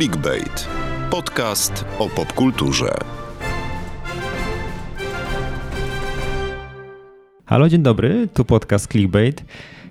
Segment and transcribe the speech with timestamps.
[0.00, 0.68] Clickbait.
[1.10, 2.94] Podcast o popkulturze.
[7.44, 9.44] Halo, dzień dobry, tu podcast Clickbait.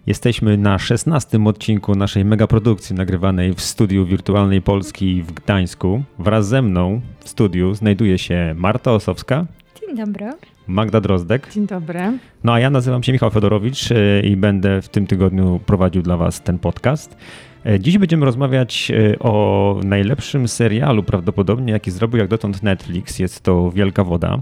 [0.08, 6.04] Jesteśmy na 16 odcinku naszej megaprodukcji nagrywanej w studiu Wirtualnej Polski w Gdańsku.
[6.20, 9.46] Wraz ze mną w studiu znajduje się Marta Osowska,
[9.90, 10.32] Dzień dobry.
[10.68, 11.54] Magda Drozdek.
[11.54, 12.00] Dzień dobry.
[12.44, 16.18] No a ja nazywam się Michał Fedorowicz e, i będę w tym tygodniu prowadził dla
[16.18, 17.18] Was ten podcast.
[17.66, 23.20] E, Dziś będziemy rozmawiać e, o najlepszym serialu prawdopodobnie, jaki zrobił jak dotąd Netflix.
[23.20, 24.42] Jest to Wielka Woda.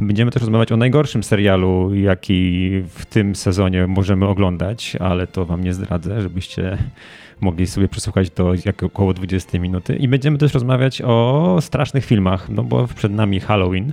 [0.00, 5.64] Będziemy też rozmawiać o najgorszym serialu, jaki w tym sezonie możemy oglądać, ale to Wam
[5.64, 6.78] nie zdradzę, żebyście
[7.40, 9.96] mogli sobie przesłuchać do jak około 20 minuty.
[9.96, 13.92] I będziemy też rozmawiać o strasznych filmach, no bo przed nami Halloween.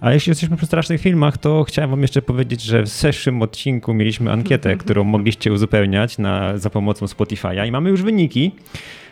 [0.00, 3.94] A jeśli jesteśmy przy strasznych filmach, to chciałem wam jeszcze powiedzieć, że w zeszłym odcinku
[3.94, 8.52] mieliśmy ankietę, którą mogliście uzupełniać na, za pomocą Spotify'a i mamy już wyniki.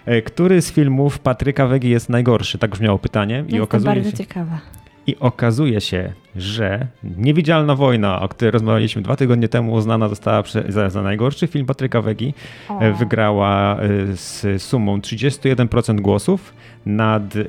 [0.06, 2.58] E, Który z filmów Patryka Wegi jest najgorszy?
[2.58, 3.34] Tak brzmiało pytanie.
[3.34, 4.60] I Jestem okazuje, bardzo się, ciekawa.
[5.06, 10.90] I okazuje się, że Niewidzialna Wojna, o której rozmawialiśmy dwa tygodnie temu, uznana została za,
[10.90, 12.34] za najgorszy film Patryka Wegi.
[12.80, 16.54] E, Wygrała e, z sumą 31% głosów
[16.86, 17.42] nad e,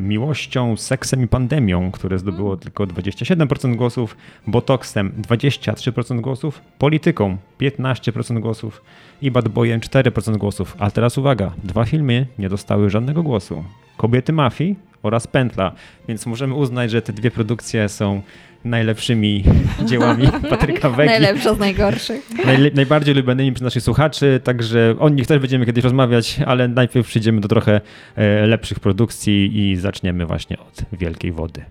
[0.00, 8.82] Miłością, Seksem i Pandemią, które zdobyło tylko 27% głosów, Botoksem 23% głosów, Polityką 15% głosów
[9.22, 10.76] i Bad Boyem 4% głosów.
[10.78, 13.64] A teraz uwaga, dwa filmy nie dostały żadnego głosu.
[13.96, 15.72] Kobiety Mafii oraz Pętla,
[16.08, 18.22] więc możemy uznać, że te dwie produkcje są
[18.64, 19.44] najlepszymi
[19.88, 21.10] dziełami Patryka Wegi.
[21.10, 22.30] Najlepsza z najgorszych.
[22.44, 27.06] Najle- najbardziej lubianymi przez naszych słuchaczy, także o nich też będziemy kiedyś rozmawiać, ale najpierw
[27.06, 27.80] przejdziemy do trochę
[28.16, 31.64] e, lepszych produkcji i zaczniemy właśnie od Wielkiej Wody.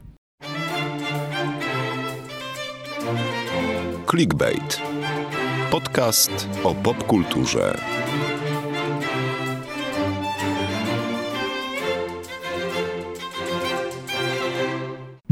[4.09, 4.82] Clickbait.
[5.72, 7.78] Podcast o popkulturze.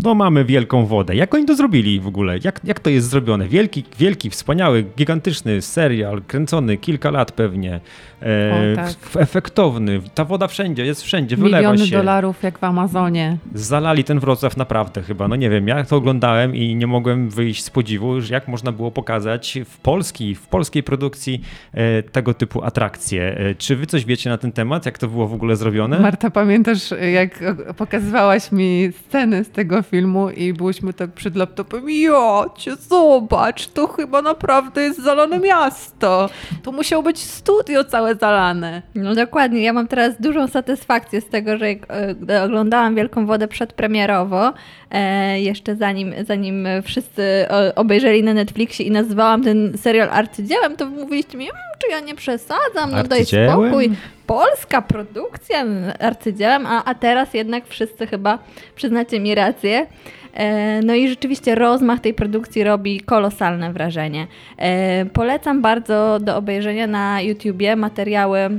[0.03, 1.15] No mamy Wielką Wodę.
[1.15, 2.37] Jak oni to zrobili w ogóle?
[2.43, 3.47] Jak, jak to jest zrobione?
[3.47, 7.79] Wielki, wielki, wspaniały, gigantyczny serial, kręcony kilka lat pewnie,
[8.21, 9.21] e, O, tak.
[9.21, 10.01] efektowny.
[10.13, 11.97] Ta woda wszędzie, jest wszędzie, wylewa Miliony się.
[11.97, 13.37] dolarów jak w Amazonie.
[13.53, 15.27] Zalali ten Wrocław naprawdę chyba.
[15.27, 18.71] No nie wiem, ja to oglądałem i nie mogłem wyjść z podziwu, że jak można
[18.71, 21.41] było pokazać w polskiej, w polskiej produkcji
[21.73, 23.37] e, tego typu atrakcje.
[23.37, 24.85] E, czy wy coś wiecie na ten temat?
[24.85, 25.99] Jak to było w ogóle zrobione?
[25.99, 27.39] Marta, pamiętasz jak
[27.77, 33.87] pokazywałaś mi sceny z tego filmu i byłyśmy tak przed laptopem ja cię zobacz, to
[33.87, 36.29] chyba naprawdę jest zalane miasto.
[36.63, 38.81] To musiało być studio całe zalane.
[38.95, 39.63] No dokładnie.
[39.63, 44.53] Ja mam teraz dużą satysfakcję z tego, że jak e, gdy oglądałam Wielką Wodę przedpremierowo,
[44.91, 47.45] e, jeszcze zanim, zanim wszyscy
[47.75, 52.15] obejrzeli na Netflixie i nazwałam ten serial arcydziełem, to mówiliście mi, "Mm, czy ja nie
[52.15, 53.89] przesadzam, no daj spokój.
[54.33, 55.65] Polska produkcja
[55.99, 58.39] arcydziełem, a, a teraz jednak wszyscy chyba
[58.75, 59.87] przyznacie mi rację.
[60.33, 64.27] E, No i rzeczywiście rozmach tej produkcji robi kolosalne wrażenie.
[64.57, 68.51] E, Polecam bardzo do obejrzenia na YouTubie materiały e,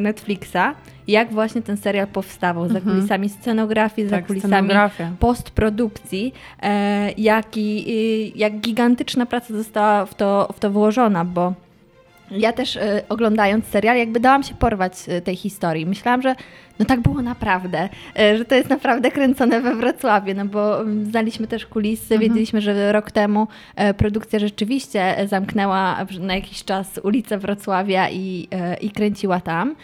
[0.00, 0.74] Netflixa,
[1.08, 2.96] jak właśnie ten serial powstawał, za Mhm.
[2.96, 5.10] kulisami scenografii, za Tak, kulisami scenografia.
[5.20, 6.34] postprodukcji,
[7.16, 11.52] jak, i- jak gigantyczna praca została w to, w to włożona, bo
[12.30, 15.86] ja też e, oglądając serial, jakby dałam się porwać e, tej historii.
[15.86, 16.34] Myślałam, że
[16.78, 21.04] no tak było naprawdę, e, że to jest naprawdę kręcone we Wrocławiu, no bo mm,
[21.04, 23.48] znaliśmy też kulisy, wiedzieliśmy, że rok temu
[23.96, 28.48] produkcja rzeczywiście zamknęła na jakiś czas ulicę Wrocławia i,
[28.80, 29.74] i kręciła tam.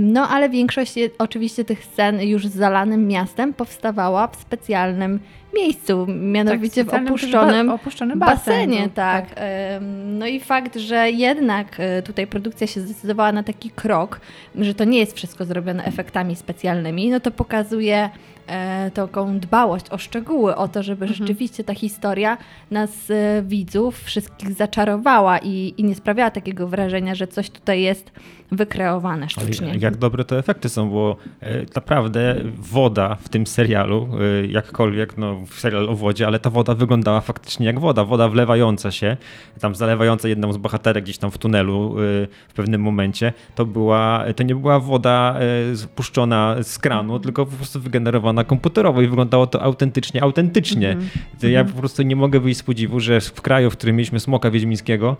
[0.00, 5.20] No ale większość oczywiście tych scen już z zalanym miastem powstawała w specjalnym
[5.54, 9.24] miejscu, mianowicie w specjalnym też opuszczonym ba- opuszczony basen basenie, był, tak.
[9.34, 14.20] Em, No i fakt, że jednak e, tutaj produkcja się zdecydowała na taki krok,
[14.54, 18.10] że to nie jest wszystko zrobione efektami specjalnymi, no to pokazuje
[18.46, 22.36] e, taką dbałość o szczegóły, o to, żeby rzeczywiście ta historia
[22.70, 28.10] nas e, widzów wszystkich zaczarowała i, i nie sprawiała takiego wrażenia, że coś tutaj jest
[28.52, 29.74] wykreowane sztucznie.
[29.78, 34.08] Jak dobre to efekty są, bo e, naprawdę woda w tym serialu,
[34.42, 38.04] e, jakkolwiek no, serial o wodzie, ale ta woda wyglądała faktycznie jak woda.
[38.04, 39.16] Woda wlewająca się,
[39.60, 42.02] tam zalewająca jedną z bohaterek gdzieś tam w tunelu e,
[42.48, 45.36] w pewnym momencie, to, była, to nie była woda
[45.74, 50.96] spuszczona z kranu, tylko po prostu wygenerowana komputerowo i wyglądało to autentycznie, autentycznie.
[51.40, 54.20] To Ja po prostu nie mogę wyjść z podziwu, że w kraju, w którym mieliśmy
[54.20, 55.16] smoka wiedźmińskiego,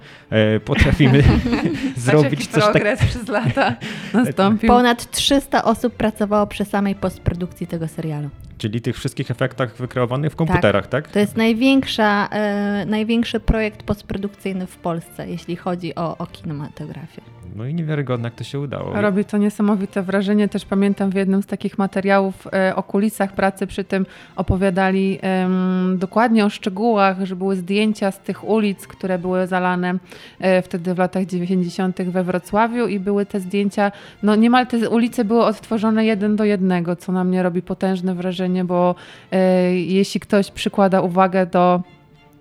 [0.65, 1.23] potrafimy
[1.97, 3.20] zrobić Patrz, coś takiego.
[3.21, 3.77] Przez lata
[4.15, 4.69] nastąpił.
[4.69, 8.29] Ponad 300 osób pracowało przy samej postprodukcji tego serialu.
[8.61, 11.09] Czyli tych wszystkich efektach wykreowanych w komputerach, tak?
[11.09, 17.23] To jest największa, e, największy projekt postprodukcyjny w Polsce, jeśli chodzi o, o kinematografię.
[17.57, 19.01] No i niewiarygodne, jak to się udało.
[19.01, 20.49] Robi to niesamowite wrażenie.
[20.49, 25.97] Też pamiętam w jednym z takich materiałów e, o kulisach pracy przy tym opowiadali em,
[25.99, 29.95] dokładnie o szczegółach, że były zdjęcia z tych ulic, które były zalane
[30.41, 32.03] e, wtedy w latach 90.
[32.03, 33.93] we Wrocławiu i były te zdjęcia,
[34.23, 38.50] no niemal te ulice były odtworzone jeden do jednego, co na mnie robi potężne wrażenie,
[38.65, 38.95] bo
[39.33, 41.81] e, jeśli ktoś przykłada uwagę do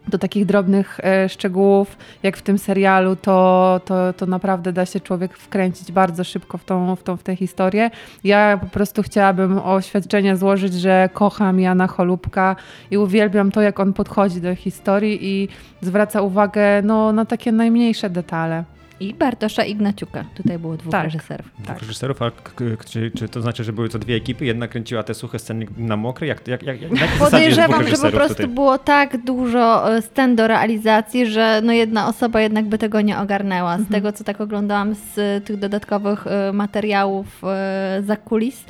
[0.09, 4.99] do takich drobnych e, szczegółów, jak w tym serialu, to, to, to naprawdę da się
[4.99, 7.91] człowiek wkręcić bardzo szybko w tą, w tą w tę historię.
[8.23, 12.55] Ja po prostu chciałabym oświadczenie złożyć, że kocham Jana Cholubka
[12.91, 15.47] i uwielbiam to, jak on podchodzi do historii i
[15.81, 18.63] zwraca uwagę no, na takie najmniejsze detale.
[18.99, 20.25] I Bartosza Ignaciuka.
[20.35, 21.03] Tutaj było dwóch Tak.
[21.03, 21.45] reżyserów.
[21.53, 21.79] Dwóch Tak.
[21.79, 24.45] reżyserów, a k- k- czy, czy to znaczy, że były to dwie ekipy?
[24.45, 26.27] Jedna kręciła te suche sceny na mokre?
[26.27, 28.47] Jak, jak, jak, jak, Podejrzewam, że po prostu tutaj?
[28.47, 33.17] było tak dużo e, scen do realizacji, że no jedna osoba jednak by tego nie
[33.19, 33.77] ogarnęła.
[33.77, 38.63] Z tego, co tak oglądałam z tych dodatkowych e, materiałów e, za kulis,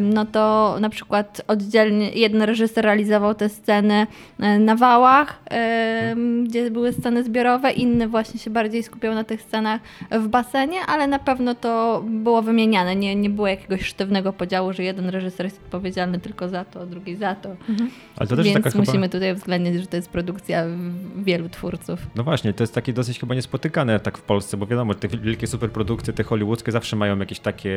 [0.00, 4.06] no to na przykład oddzielnie jeden reżyser realizował te sceny
[4.40, 5.42] e, na wałach,
[6.44, 9.80] gdzie były sceny zbiorowe, inny właśnie się bardziej skupiał na tych scenach
[10.10, 12.96] w basenie, ale na pewno to było wymieniane.
[12.96, 16.86] Nie, nie było jakiegoś sztywnego podziału, że jeden reżyser jest odpowiedzialny tylko za to, a
[16.86, 17.56] drugi za to.
[18.16, 18.84] Ale to też Więc taka chyba...
[18.84, 20.64] musimy tutaj uwzględnić, że to jest produkcja
[21.16, 22.00] wielu twórców.
[22.16, 25.46] No właśnie, to jest takie dosyć chyba niespotykane tak w Polsce, bo wiadomo, te wielkie
[25.46, 27.68] superprodukcje, te hollywoodzkie zawsze mają jakiś taki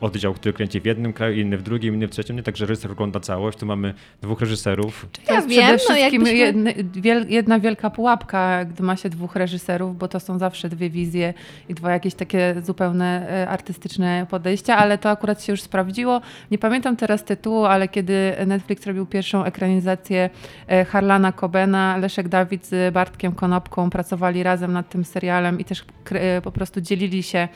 [0.00, 2.42] oddział, który kręci w jednym kraju, inny w drugim, inny w trzecim, nie?
[2.42, 5.06] także reżyser ogląda całość, tu mamy dwóch reżyserów.
[5.26, 8.96] To Ja jest wiem, przede no wszystkim jakbyśmy- jedny, wiel, jedna wielka pułapka, gdy ma
[8.96, 11.34] się dwóch reżyserów, bo to są zawsze dwie wizje
[11.68, 16.20] i dwa jakieś takie zupełne e, artystyczne podejścia, ale to akurat się już sprawdziło.
[16.50, 20.30] Nie pamiętam teraz tytułu, ale kiedy Netflix robił pierwszą ekranizację
[20.68, 25.84] e, Harlana Cobena, Leszek Dawid z Bartkiem Konopką pracowali razem nad tym serialem i też
[26.12, 27.48] e, po prostu dzielili się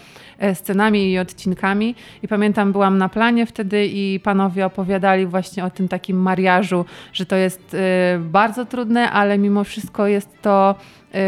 [0.54, 1.94] scenami i odcinkami.
[2.22, 7.26] I pamiętam, byłam na planie wtedy i panowie opowiadali właśnie o tym takim mariażu, że
[7.26, 10.74] to jest e, bardzo trudne, ale mimo wszystko jest to
[11.14, 11.18] e,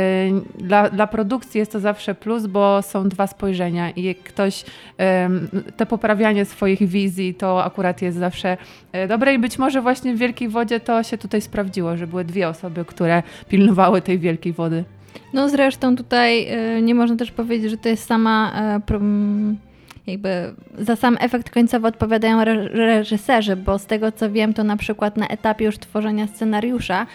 [0.58, 4.64] dla, dla produkcji jest to zawsze plus, bo są dwa spojrzenia i ktoś
[4.98, 8.56] em, te poprawianie swoich wizji to akurat jest zawsze
[9.08, 12.48] dobre i być może właśnie w Wielkiej Wodzie to się tutaj sprawdziło, że były dwie
[12.48, 14.84] osoby, które pilnowały tej Wielkiej Wody.
[15.32, 16.46] No zresztą tutaj
[16.78, 18.80] y, nie można też powiedzieć, że to jest sama e,
[20.06, 24.76] jakby za sam efekt końcowy odpowiadają re- reżyserzy, bo z tego co wiem, to na
[24.76, 27.06] przykład na etapie już tworzenia scenariusza,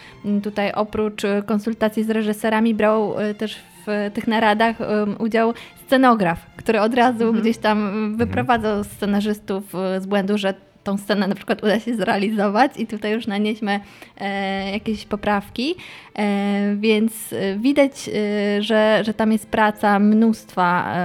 [0.44, 3.56] tutaj oprócz y, konsultacji z reżyserami brał y, też
[3.88, 4.76] w tych naradach
[5.20, 5.54] udział
[5.86, 7.42] scenograf, który od razu Mhm.
[7.42, 10.54] gdzieś tam y, wyprowadzał scenarzystów z błędu, że
[10.84, 12.72] tą scenę na przykład uda się zrealizować.
[12.78, 13.80] I tutaj już nanieśmy
[14.18, 15.76] e, jakieś poprawki,
[16.16, 20.96] e, więc widać, e, że, że tam jest praca mnóstwa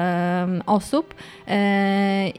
[0.67, 1.15] osób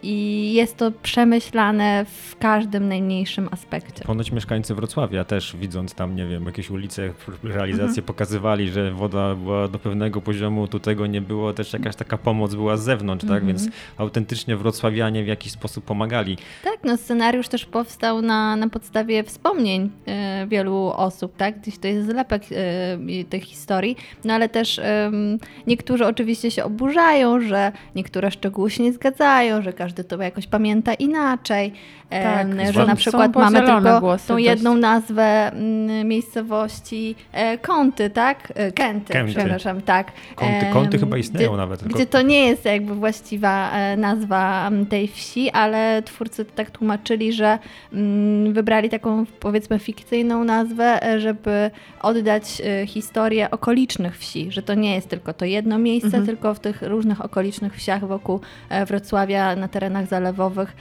[0.04, 4.04] i jest to przemyślane w każdym najmniejszym aspekcie.
[4.06, 7.13] Ponoć mieszkańcy Wrocławia też widząc tam, nie wiem, jakieś ulice,
[7.44, 12.18] realizacje pokazywali, że woda była do pewnego poziomu, tu tego nie było, też jakaś taka
[12.18, 13.46] pomoc była z zewnątrz, tak?
[13.46, 13.68] Więc
[13.98, 16.38] autentycznie wrocławianie w jakiś sposób pomagali.
[16.63, 21.62] Tak, no scenariusz też powstał na, na podstawie wspomnień e, wielu osób, tak?
[21.62, 27.41] Gdzieś to jest zlepek e, tych historii, no ale też em, niektórzy oczywiście się oburzają,
[27.41, 31.74] że niektóre szczegóły się nie zgadzają, że każdy to jakoś pamięta inaczej,
[32.10, 34.46] Tak, że na przykład mamy tylko tą dość.
[34.46, 38.54] jedną nazwę mm, miejscowości e, Kąty, tak?
[38.56, 39.34] E, Kęty, Kęty.
[39.34, 40.12] przepraszam, tak.
[40.36, 41.80] Kąty, kąty chyba istnieją gdzie- nawet.
[41.80, 41.96] Tylko...
[41.96, 47.34] gdzie to nie jest jakby właściwa e, nazwa m, tej wsi, ale twórcy tak tłumaczyli,
[47.34, 47.60] że
[47.94, 51.72] mm, wybrali taką powiedzmy fikcyjną nazwę, e, żeby
[52.02, 56.26] oddać e, historię okolicznych wsi, że to nie jest tylko to jedno miejsce, Mhm.
[56.26, 60.76] tylko w tych różnych okolicznych wsiach wokół e, Wrocławia, na terenach zalewowych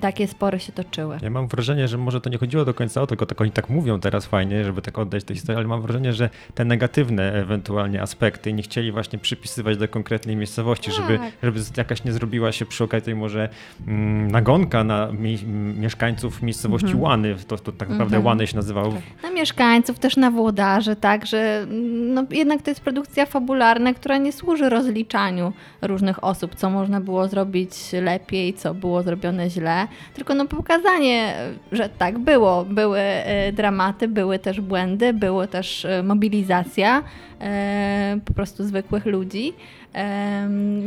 [0.00, 1.18] takie spory się toczyły.
[1.22, 3.50] Ja mam wrażenie, że może to nie chodziło do końca o to, tylko tak oni
[3.50, 7.32] tak mówią teraz fajnie, żeby tak oddać tę historię, ale mam wrażenie, że te negatywne
[7.32, 11.32] ewentualnie aspekty nie chcieli właśnie przypisywać do konkretnej miejscowości, żeby, Tak.
[11.42, 13.48] żeby jakaś nie zrobiła się przy okazji może
[13.86, 15.38] mm, nagonka na mi,
[15.80, 17.36] mieszkańców miejscowości Łany.
[17.48, 18.26] To, to tak naprawdę Mhm.
[18.26, 18.92] Łany się nazywał.
[19.22, 21.66] na mieszkańców, też na włodarzy, tak, że
[22.14, 25.52] no, jednak to jest produkcja fabularna, która nie służy rozliczaniu
[25.82, 27.70] różnych osób, co można było zrobić
[28.02, 31.34] lepiej, co było zrobione źle, tylko no pokazanie,
[31.72, 32.64] że tak było.
[32.64, 37.02] Były e, dramaty, były też błędy, było też e, mobilizacja
[37.40, 39.52] e, po prostu zwykłych ludzi.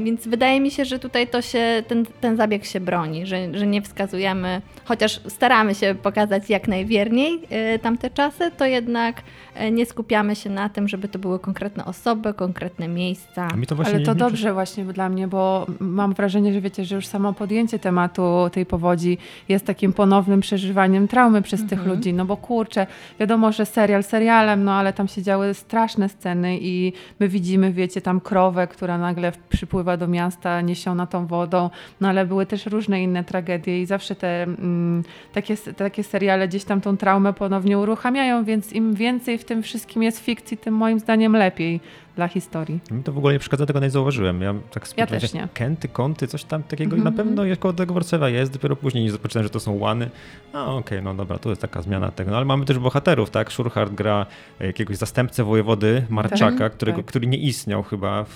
[0.03, 3.67] Więc wydaje mi się, że tutaj to się, ten, ten zabieg się broni, że, że
[3.67, 9.21] nie wskazujemy, chociaż staramy się pokazać jak najwierniej e, tamte czasy, to jednak
[9.55, 13.47] e, nie skupiamy się na tym, żeby to były konkretne osoby, konkretne miejsca.
[13.67, 17.07] To Ale to nie dobrze właśnie dla mnie, bo mam wrażenie, że wiecie, że już
[17.07, 19.17] samo podjęcie tematu tej powodzi
[19.49, 21.89] jest takim ponownym przeżywaniem traumy przez tych Mhm.
[21.89, 22.87] ludzi, no bo kurczę,
[23.19, 28.01] wiadomo, że serial serialem, no ale tam się działy straszne sceny i my widzimy, wiecie,
[28.01, 31.69] tam krowę, która nagle w- przypływa do miasta, niesiona tą wodą,
[32.01, 36.63] no ale były też różne inne tragedie i zawsze te mm, takie, takie seriale gdzieś
[36.63, 40.99] tam tą traumę ponownie uruchamiają, więc im więcej w tym wszystkim jest fikcji, tym moim
[40.99, 41.79] zdaniem lepiej
[42.15, 42.79] dla historii.
[42.91, 44.41] Mi to w ogóle nie przeszkadza, tego nie zauważyłem.
[44.41, 45.47] Ja tak Ja też nie.
[45.53, 49.03] Kenty, kąty, coś tam takiego i na pewno jest koło tego Warcewa jest, dopiero później
[49.03, 50.09] nie zobaczyłem, że to są łany.
[50.53, 52.31] A okej, no dobra, to jest taka zmiana tego.
[52.31, 53.51] No ale mamy też bohaterów, tak?
[53.51, 54.25] Szurhard gra
[54.59, 57.05] jakiegoś zastępcę wojewody Marczaka, Tak, którego, tak.
[57.05, 58.29] który nie istniał chyba w,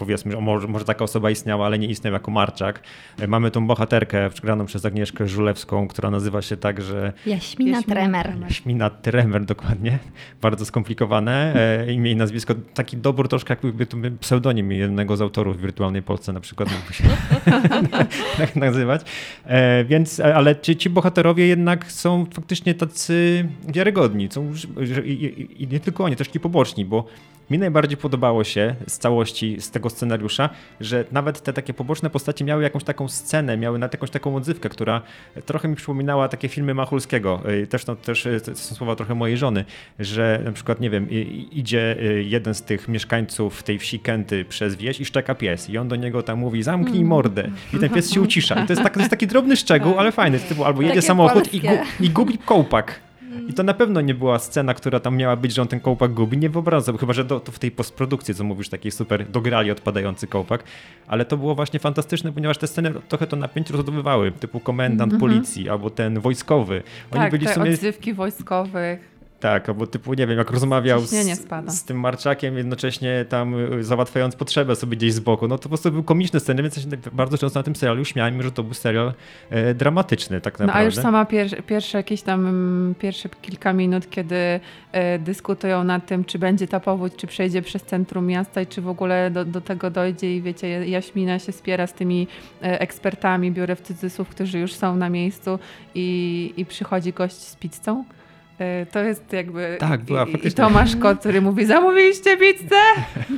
[0.00, 2.82] powiedzmy, że może, może taka osoba istniała, ale nie istniał jako Marczak.
[3.18, 7.82] E, Mamy tą bohaterkę graną przez Agnieszkę Żulewską, która nazywa się tak, że Jaśmina Jaśmina
[7.82, 8.26] Tremer.
[8.26, 8.54] Tremer.
[8.54, 9.98] Śmina Tremer dokładnie,
[10.42, 11.54] bardzo skomplikowane
[11.86, 16.02] e, imię i nazwisko, taki dobór troszkę jakby to pseudonim jednego z autorów w Wirtualnej
[16.02, 17.04] Polsce na przykład mógłby się
[18.46, 19.02] tak nazywać.
[19.44, 24.52] E, więc, ale ci, ci bohaterowie jednak są faktycznie tacy wiarygodni, są,
[25.04, 27.04] i, i, i nie tylko oni, też ci poboczni, bo
[27.50, 32.44] mi najbardziej podobało się z całości, z tego scenariusza, że nawet te takie poboczne postacie
[32.44, 35.02] miały jakąś taką scenę, miały nawet jakąś taką odzywkę, która
[35.46, 37.40] trochę mi przypominała takie filmy Machulskiego.
[37.50, 39.64] Y, Też, no, też y, to są słowa trochę mojej żony,
[39.98, 41.10] że na przykład, nie wiem,
[41.50, 45.78] idzie y, jeden z tych mieszkańców tej wsi Kenty przez wieś i szczeka pies i
[45.78, 48.54] on do niego tam mówi zamknij mordę i ten pies się ucisza.
[48.62, 51.06] I to jest, tak, to jest taki drobny szczegół, ale fajny, typu albo jedzie Takie
[51.06, 53.00] samochód i, gu, i gubi kołpak.
[53.50, 56.12] I to na pewno nie była scena, która tam miała być, że on ten kołpak
[56.12, 56.38] gubi.
[56.38, 59.70] Nie wyobrażam sobie, chyba że do, to w tej postprodukcji, co mówisz, takiej super dograli
[59.70, 60.64] odpadający kołpak.
[61.06, 65.68] Ale to było właśnie fantastyczne, ponieważ te sceny trochę to napięcie rozładowywały, typu komendant policji
[65.68, 66.82] albo ten wojskowy.
[67.10, 67.70] Oni tak, byli te w sumie...
[67.70, 69.09] odzywki wojskowych.
[69.40, 71.10] Tak, albo typu, nie wiem, jak rozmawiał z,
[71.68, 75.48] z tym Marczakiem, jednocześnie tam y, załatwiając potrzebę sobie gdzieś z boku.
[75.48, 78.04] No to po prostu były komiczne sceny, więc ja się bardzo często na tym serialu
[78.04, 79.12] śmiałem, że to był serial
[79.50, 80.82] e, dramatyczny tak No naprawdę.
[80.82, 84.60] a już sama pier pierwsze jakieś tam mm, pierwsze kilka minut, kiedy
[84.92, 88.82] e, dyskutują nad tym, czy będzie ta powódź, czy przejdzie przez centrum miasta i czy
[88.82, 92.26] w ogóle do, do tego dojdzie i wiecie, Jaśmina się spiera z tymi
[92.62, 95.58] e, ekspertami, biorę w cudzysłów, którzy już są na miejscu
[95.94, 98.04] i, i przychodzi gość z pizzą.
[98.60, 99.76] E, To jest jakby.
[99.80, 100.64] Tak, była i, i faktycznie.
[100.64, 102.76] Tomasz Kot, który mówi: Zamówiliście pizzę?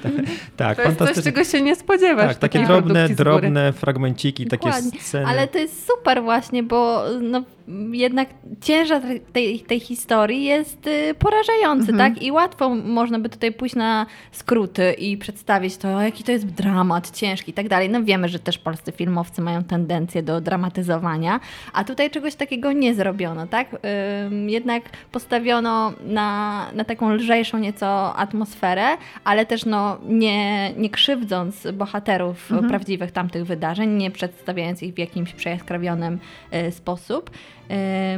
[0.56, 2.28] tak, To jest coś, czego się nie spodziewasz.
[2.28, 5.00] Tak, takie drobne, drobne fragmenciki, takie Dokładnie.
[5.00, 5.26] sceny.
[5.26, 7.42] Ale to jest super właśnie, bo no,
[7.92, 8.28] jednak
[8.60, 9.02] ciężar
[9.32, 12.14] tej, tej historii jest y, porażający, Mhm.
[12.14, 12.22] tak?
[12.22, 17.10] I łatwo można by tutaj pójść na skróty i przedstawić to, jaki to jest dramat,
[17.10, 17.90] ciężki i tak dalej.
[17.90, 21.40] No wiemy, że też polscy filmowcy mają tendencję do dramatyzowania,
[21.72, 23.76] a tutaj czegoś takiego nie zrobiono, tak?
[24.46, 28.84] Jednak postawiono na, na taką lżejszą nieco atmosferę,
[29.24, 32.68] ale też no, nie, nie krzywdząc bohaterów Mhm.
[32.68, 36.18] prawdziwych tamtych wydarzeń, nie przedstawiając ich w jakimś przejeskrawionym
[36.68, 37.30] y, sposób.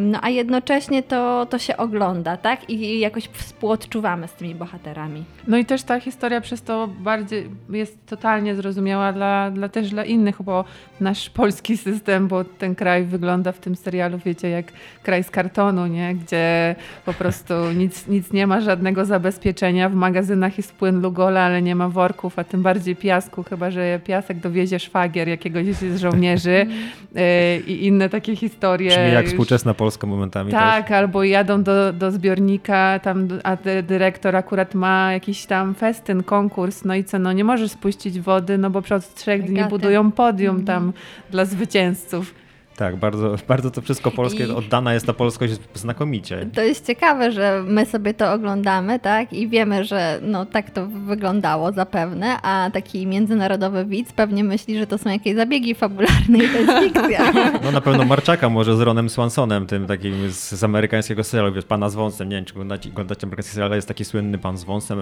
[0.00, 2.70] No a jednocześnie to, to się ogląda, tak?
[2.70, 5.24] I jakoś współodczuwamy z tymi bohaterami.
[5.46, 10.04] No i też ta historia przez to bardziej jest totalnie zrozumiała dla, dla też dla
[10.04, 10.64] innych, bo
[11.00, 14.66] nasz polski system, bo ten kraj wygląda w tym serialu, wiecie, jak
[15.02, 16.14] kraj z kartonu, nie?
[16.14, 19.88] Gdzie po prostu nic, nic nie ma, żadnego zabezpieczenia.
[19.88, 24.00] W magazynach jest płyn Lugola, ale nie ma worków, a tym bardziej piasku, chyba że
[24.04, 26.66] piasek dowiezie szwagier jakiegoś z żołnierzy
[27.14, 27.22] yy,
[27.66, 28.90] i inne takie historie.
[28.90, 30.96] Brzmi jak już- współczesna Polska momentami tak, też.
[30.96, 36.84] albo jadą do, do zbiornika, tam, a dy- dyrektor akurat ma jakiś tam festyn, konkurs,
[36.84, 40.56] no i co, no nie możesz spuścić wody, no bo przez trzech dni budują podium
[40.56, 40.66] Mhm.
[40.66, 40.92] tam
[41.30, 42.34] dla zwycięzców.
[42.76, 46.46] Tak, bardzo, bardzo to wszystko polskie, I- oddana jest ta polskość znakomicie.
[46.54, 49.32] To jest ciekawe, że my sobie to oglądamy, tak?
[49.32, 54.86] I wiemy, że no tak to wyglądało zapewne, a taki międzynarodowy widz pewnie myśli, że
[54.86, 57.32] to są jakieś zabiegi fabularne i to jest fikcja.
[57.64, 61.64] No na pewno Marczaka może z Ronem Swansonem, tym takim z, z amerykańskiego serialu, wiesz,
[61.64, 64.58] pana z wąsem, nie wiem czy oglądacie, oglądacie amerykański serial, ale jest taki słynny pan
[64.58, 64.98] z wąsem,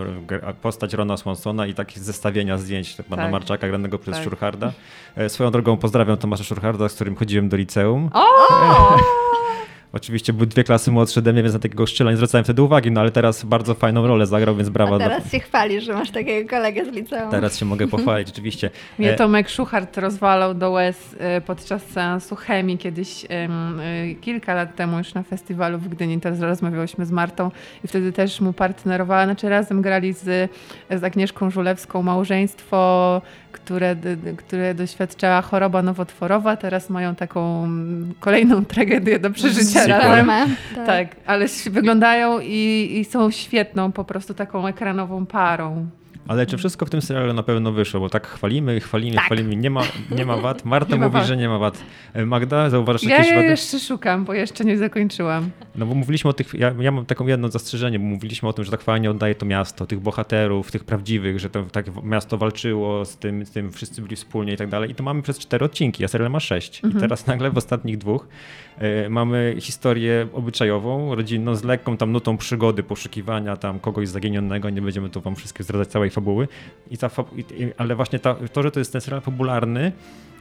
[0.63, 3.33] postać Rona Swansona i takie zestawienia zdjęć pana Tak.
[3.33, 4.25] Marczaka granego przez Tak.
[4.25, 4.73] Szurharda.
[5.17, 8.11] E, Swoją drogą pozdrawiam Tomasza Szurharda, z którym chodziłem do liceum.
[8.13, 8.21] O!
[8.25, 9.29] Oh!
[9.93, 12.91] Oczywiście były dwie klasy młodsze ode mnie, więc na takiego szczyla nie zwracałem wtedy uwagi,
[12.91, 14.97] no ale teraz bardzo fajną rolę zagrał, więc brawa.
[14.97, 17.31] A teraz się chwalisz, że masz takiego kolegę z liceum.
[17.31, 18.71] Teraz się mogę pochwalić, rzeczywiście.
[18.99, 23.49] Mnie E, Tomek Szuchart rozwalał do łez e, podczas seansu chemii kiedyś, e,
[24.21, 27.51] kilka lat temu już na festiwalu w Gdyni, teraz rozmawiałyśmy z Martą
[27.85, 30.51] i wtedy też mu partnerowała, znaczy razem grali z,
[30.91, 33.23] z Agnieszką Żulewską małżeństwo,
[33.53, 33.97] które,
[34.37, 37.69] które doświadczała choroba nowotworowa, teraz mają taką
[38.21, 40.47] kolejną tragedię do przeżycia Formę.
[40.87, 45.87] Tak, ale wyglądają i, i są świetną po prostu taką ekranową parą.
[46.29, 48.01] Ale czy wszystko w tym serialu na pewno wyszło?
[48.01, 49.25] Bo tak chwalimy, chwalimy, Tak.
[49.25, 49.57] chwalimy.
[49.57, 50.65] Nie ma, nie ma wad.
[50.65, 51.27] Marta mówi, wad.
[51.27, 51.79] że nie ma wad.
[52.15, 53.47] E, Magda, zauważasz Ja, jakieś ja wady?
[53.49, 55.51] jeszcze szukam, bo jeszcze nie zakończyłam.
[55.75, 58.65] No bo mówiliśmy o tych, ja, ja mam taką jedno zastrzeżenie, bo mówiliśmy o tym,
[58.65, 63.05] że tak fajnie oddaje to miasto, tych bohaterów, tych prawdziwych, że to tak miasto walczyło
[63.05, 64.91] z tym, z tym wszyscy byli wspólnie i tak dalej.
[64.91, 66.83] I to mamy przez cztery odcinki, a serial ma sześć.
[66.97, 68.29] I teraz nagle w ostatnich dwóch
[69.11, 75.11] mamy historię obyczajową, rodzinną, z lekką tam nutą przygody, poszukiwania tam kogoś zaginionego, nie będziemy
[75.11, 76.49] tu wam wszystkie zdradzać całej fabuły.
[76.91, 77.11] I ta,
[77.77, 79.93] ale właśnie ta, to, że to jest ten serial fabularny,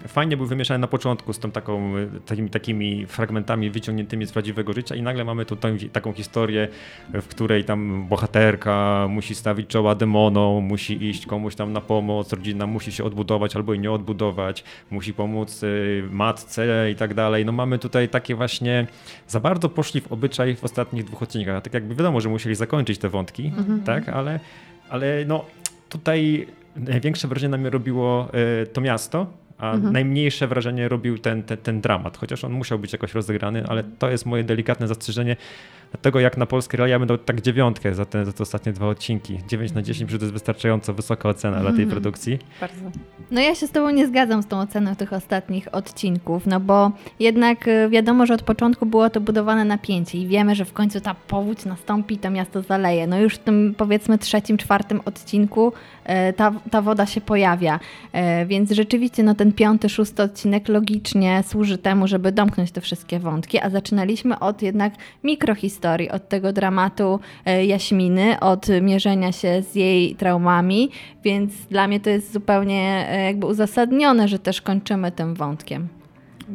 [0.07, 1.93] fajnie był wymieszany na początku z tą taką,
[2.25, 6.67] takimi, takimi fragmentami wyciągniętymi z prawdziwego życia i nagle mamy tu tą, taką historię,
[7.13, 12.67] w której tam bohaterka musi stawić czoła demonom, musi iść komuś tam na pomoc, rodzina
[12.67, 17.45] musi się odbudować albo i nie odbudować, musi pomóc y, matce i tak dalej.
[17.45, 18.87] No mamy tutaj takie właśnie,
[19.27, 21.63] za bardzo poszli w obyczaj w ostatnich dwóch odcinkach.
[21.63, 23.51] Tak jakby wiadomo, że musieli zakończyć te wątki,
[23.85, 24.39] tak, ale,
[24.89, 25.45] ale no
[25.89, 28.27] tutaj największe wrażenie na mnie robiło
[28.63, 29.27] y, to miasto,
[29.61, 33.83] a najmniejsze wrażenie robił ten, ten, ten dramat, chociaż on musiał być jakoś rozegrany, ale
[33.83, 35.35] to jest moje delikatne zastrzeżenie.
[35.91, 39.39] Dlatego jak na polskie realia dał tak dziewiątkę za te, za te ostatnie dwa odcinki.
[39.47, 42.39] 9 na 10, że to jest wystarczająco wysoka ocena dla tej produkcji.
[42.61, 42.81] Bardzo.
[43.31, 46.91] No ja się z Tobą nie zgadzam z tą oceną tych ostatnich odcinków, no bo
[47.19, 51.01] jednak y, wiadomo, że od początku było to budowane napięcie i wiemy, że w końcu
[51.01, 53.07] ta powódź nastąpi, to miasto zaleje.
[53.07, 57.79] No już w tym powiedzmy trzecim, czwartym odcinku e, ta, ta woda się pojawia,
[58.11, 63.19] E, więc rzeczywiście no ten piąty, szósty odcinek logicznie służy temu, żeby domknąć te wszystkie
[63.19, 64.93] wątki, a zaczynaliśmy od jednak
[65.23, 70.89] mikrohistorii, od tego dramatu e, Jaśminy, od mierzenia się z jej traumami,
[71.23, 76.00] więc dla mnie to jest zupełnie e, jakby uzasadnione, że też kończymy tym wątkiem.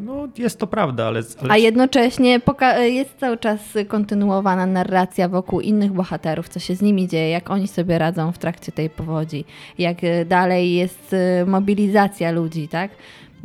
[0.05, 1.23] No jest to prawda, ale...
[1.41, 2.41] ale A jednocześnie
[2.79, 7.69] jest cały czas kontynuowana narracja wokół innych bohaterów, co się z nimi dzieje, jak oni
[7.69, 9.45] sobie radzą w trakcie tej powodzi,
[9.79, 12.91] jak e, dalej jest e, mobilizacja ludzi, tak?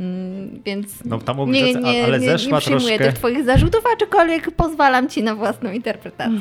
[0.02, 3.84] Mm, Więc No, ta nie, nie, ale nie, zeszła nie przyjmuję troszkę- tych twoich zarzutów,
[3.94, 6.40] aczkolwiek pozwalam ci na własną interpretację.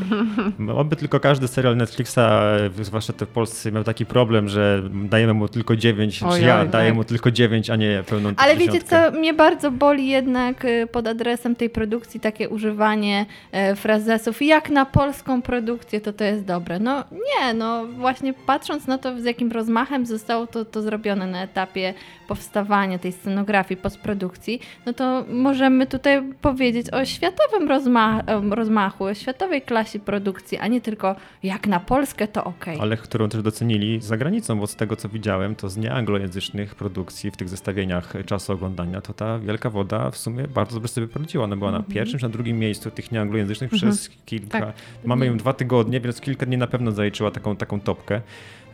[0.77, 5.35] Oby tylko każdy serial Netflixa, e, zwłaszcza te w Polsce, miał taki problem, że dajemy
[5.35, 6.97] mu tylko 9, Oj, czy ja oj, daję tak.
[6.97, 11.07] mu tylko 9, a nie pełną Ale wiecie co, mnie bardzo boli jednak y, pod
[11.07, 14.43] adresem tej produkcji takie używanie e, frazesów.
[14.43, 16.79] Jak na polską produkcję to to jest dobre.
[16.79, 21.43] No nie, no właśnie patrząc na to, z jakim rozmachem zostało to, to zrobione na
[21.43, 21.95] etapie
[22.29, 23.50] powstawania tej scenografii,
[23.83, 30.67] postprodukcji, no to możemy tutaj powiedzieć o światowym rozma rozmachu, o światowej klasie produkcji, a
[30.67, 32.79] nie tylko jak na Polskę to okej.
[32.81, 37.31] Ale którą też docenili za granicą, bo z tego co widziałem, to z nieanglojęzycznych produkcji
[37.31, 41.45] w tych zestawieniach czasu oglądania, to ta Wielka Woda w sumie bardzo dobrze sobie poradziła.
[41.45, 44.61] Ona była na pierwszym czy na drugim miejscu tych nieanglojęzycznych przez kilka.
[44.61, 44.75] Tak.
[45.05, 48.21] Mamy ją dwa tygodnie, więc kilka dni na pewno zaliczyła taką, taką topkę.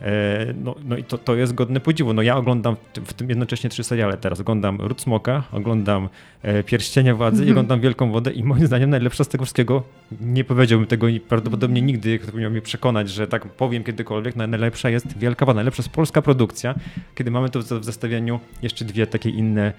[0.01, 2.13] E, No, no i to, to jest godne podziwu.
[2.13, 4.39] No ja oglądam w tym, jednocześnie trzy seriale teraz.
[4.39, 6.09] Oglądam Ród Smoka, oglądam
[6.41, 9.83] e, Pierścienia Władzy i oglądam Wielką Wodę i moim zdaniem najlepsza z tego wszystkiego,
[10.21, 14.89] nie powiedziałbym tego i prawdopodobnie nigdy, ktoś miał mnie przekonać, że tak powiem kiedykolwiek, najlepsza
[14.89, 16.75] jest Wielka Woda, najlepsza jest polska produkcja,
[17.15, 19.73] kiedy mamy tu w zestawieniu jeszcze dwie takie inne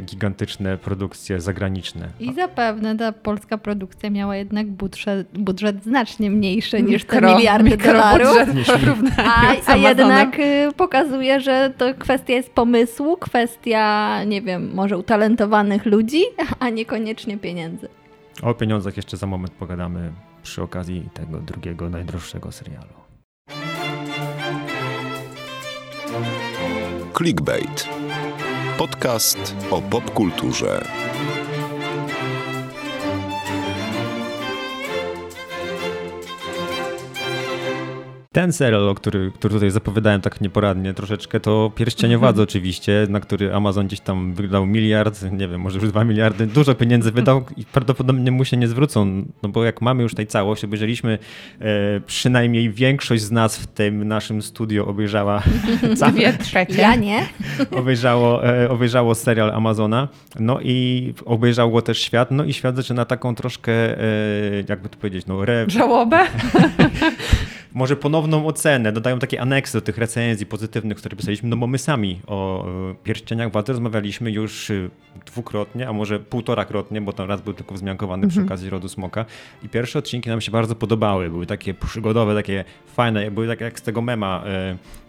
[0.00, 2.08] gigantyczne produkcje zagraniczne.
[2.20, 7.76] I zapewne ta polska produkcja miała jednak budżet, budżet znacznie mniejszy niż te Mikro- miliardy
[7.76, 8.36] dolarów.
[9.16, 15.86] A, a jednak y, pokazuje, że to kwestia jest pomysłu, kwestia, nie wiem, może utalentowanych
[15.86, 16.22] ludzi,
[16.60, 17.88] a niekoniecznie pieniędzy.
[18.42, 22.94] O pieniądzach jeszcze za moment pogadamy przy okazji tego drugiego, najdroższego serialu.
[27.16, 27.88] Clickbait.
[28.78, 31.43] Podcast o popkulturze.
[38.34, 43.54] Ten serial, który, który tutaj zapowiadałem tak nieporadnie troszeczkę, to Pierścienie Władzy oczywiście, na który
[43.54, 47.64] Amazon gdzieś tam wydał miliard, nie wiem, może już dwa miliardy, dużo pieniędzy wydał i
[47.64, 51.18] prawdopodobnie mu się nie zwrócą, no bo jak mamy już tutaj całość, obejrzeliśmy
[51.60, 55.42] e, przynajmniej większość z nas w tym naszym studio obejrzała
[56.44, 56.80] trzecie.
[56.80, 57.26] Ja nie.
[57.80, 60.08] obejrzało, e, obejrzało serial Amazona,
[60.40, 64.04] no i obejrzał go też świat, no i świat zaczyna taką troszkę, e,
[64.68, 66.18] jakby to powiedzieć, no re, Żałobę?
[67.74, 71.78] może ponowną ocenę, dodają takie aneksy do tych recenzji pozytywnych, które pisaliśmy, no bo my
[71.78, 74.88] sami o e, pierścieniach władzy rozmawialiśmy już e,
[75.26, 79.24] dwukrotnie, a może półtorakrotnie, bo tam raz był tylko wzmiankowany przy okazji Rodu Smoka
[79.62, 83.78] i pierwsze odcinki nam się bardzo podobały, były takie przygodowe, takie fajne, były tak jak
[83.78, 84.44] z tego mema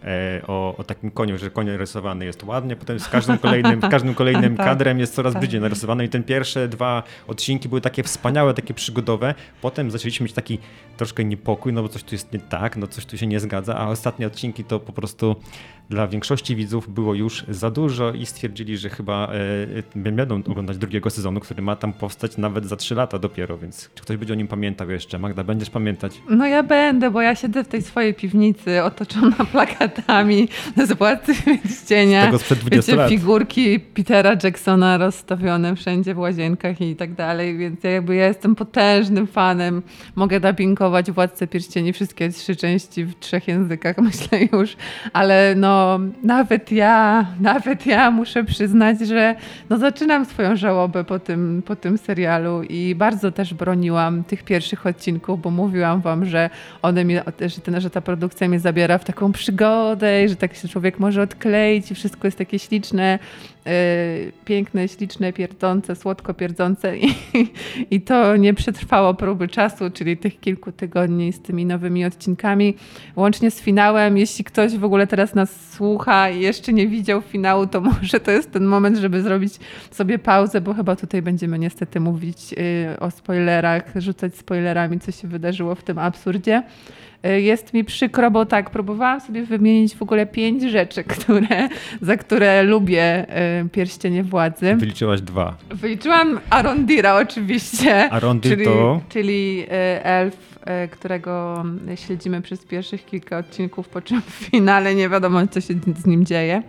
[0.04, 4.16] e, o, o takim koniu, że koń rysowany jest ładnie, potem z każdym kolejnym, każdym
[4.16, 4.66] kolejnym Tak.
[4.66, 5.42] kadrem jest coraz Tak.
[5.42, 10.34] bardziej narysowany i ten pierwsze dwa odcinki były takie wspaniałe, takie przygodowe, potem zaczęliśmy mieć
[10.34, 10.60] taki
[10.98, 13.76] troszkę niepokój, no bo coś tu jest nie tak, no coś tu się nie zgadza,
[13.76, 15.36] a ostatnie odcinki to po prostu
[15.90, 19.32] dla większości widzów było już za dużo i stwierdzili, że chyba
[19.96, 23.90] e, będą oglądać drugiego sezonu, który ma tam powstać nawet za trzy lata dopiero, więc
[23.96, 25.20] czy ktoś będzie o nim pamiętał jeszcze?
[25.20, 26.22] Magda, będziesz pamiętać?
[26.30, 30.48] No ja będę, bo ja siedzę w tej swojej piwnicy otoczona plakatami
[30.86, 32.26] z Władcy Pierścienia.
[32.26, 33.10] Tego sprzed 20 Wiecie, lat.
[33.10, 38.56] figurki Petera Jacksona rozstawione wszędzie w łazienkach i tak dalej, więc ja jakby ja jestem
[38.56, 39.82] potężnym fanem.
[40.16, 44.78] Mogę dubbingować Władcę Pierścieni wszystkie trzy części w trzech językach, myślę już,
[45.14, 45.75] ale no
[46.24, 49.36] nawet ja, nawet ja muszę przyznać, że
[49.70, 54.86] no zaczynam swoją żałobę po tym, po tym serialu i bardzo też broniłam tych pierwszych
[54.86, 56.50] odcinków, bo mówiłam wam, że
[56.82, 60.56] one mnie, że, ten, że ta produkcja mnie zabiera w taką przygodę i że tak
[60.56, 63.20] się człowiek może odkleić i wszystko jest takie śliczne,
[64.46, 67.16] piękne, śliczne, pierdzące, słodko pierdzące i,
[67.92, 72.76] i to nie przetrwało próby czasu, czyli tych kilku tygodni z tymi nowymi odcinkami,
[73.16, 74.18] łącznie z finałem.
[74.18, 78.32] Jeśli ktoś w ogóle teraz nas słucha i jeszcze nie widział finału, to może to
[78.32, 79.54] jest ten moment, żeby zrobić
[79.92, 85.28] sobie pauzę, bo chyba tutaj będziemy niestety mówić yy, o spoilerach, rzucać spoilerami, co się
[85.28, 86.64] wydarzyło w tym absurdzie.
[87.28, 91.70] Y, Jest mi przykro, bo tak, próbowałam sobie wymienić w ogóle pięć rzeczy, które,
[92.02, 93.26] za które lubię
[93.64, 94.76] y, pierścienie władzy.
[94.76, 95.58] Wyliczyłaś dwa.
[95.70, 98.10] Wyliczyłam Arondira oczywiście.
[98.12, 99.02] Arondir czyli, to?
[99.10, 100.60] Czyli y, elf,
[100.92, 101.64] którego
[101.96, 106.26] śledzimy przez pierwszych kilka odcinków, po czym w finale nie wiadomo, co się z nim
[106.26, 106.64] dzieje.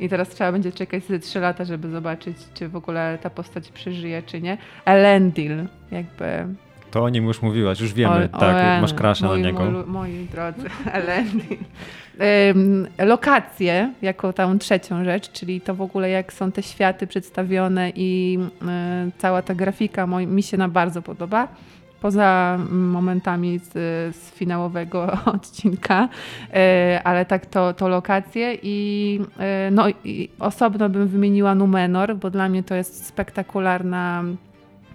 [0.00, 3.68] I teraz trzeba będzie czekać ze trzy lata, żeby zobaczyć, czy w ogóle ta postać
[3.68, 4.58] przeżyje, czy nie.
[4.84, 6.46] Elendil, jakby
[6.90, 9.64] To o nim już mówiłaś, już wiemy, o, tak, o, masz krasza na niego.
[9.64, 11.58] Moi, moi drodzy, Elendil.
[12.50, 17.90] Ym, lokacje jako tą trzecią rzecz, czyli to w ogóle jak są te światy przedstawione
[17.94, 18.38] i
[19.08, 21.48] y, cała ta grafika mi się na bardzo podoba.
[22.00, 23.72] Poza momentami z,
[24.16, 26.08] z finałowego odcinka,
[26.48, 29.20] y, ale tak to, to lokacje i,
[29.68, 34.24] y, no, i osobno bym wymieniła Numenor, bo dla mnie to jest spektakularna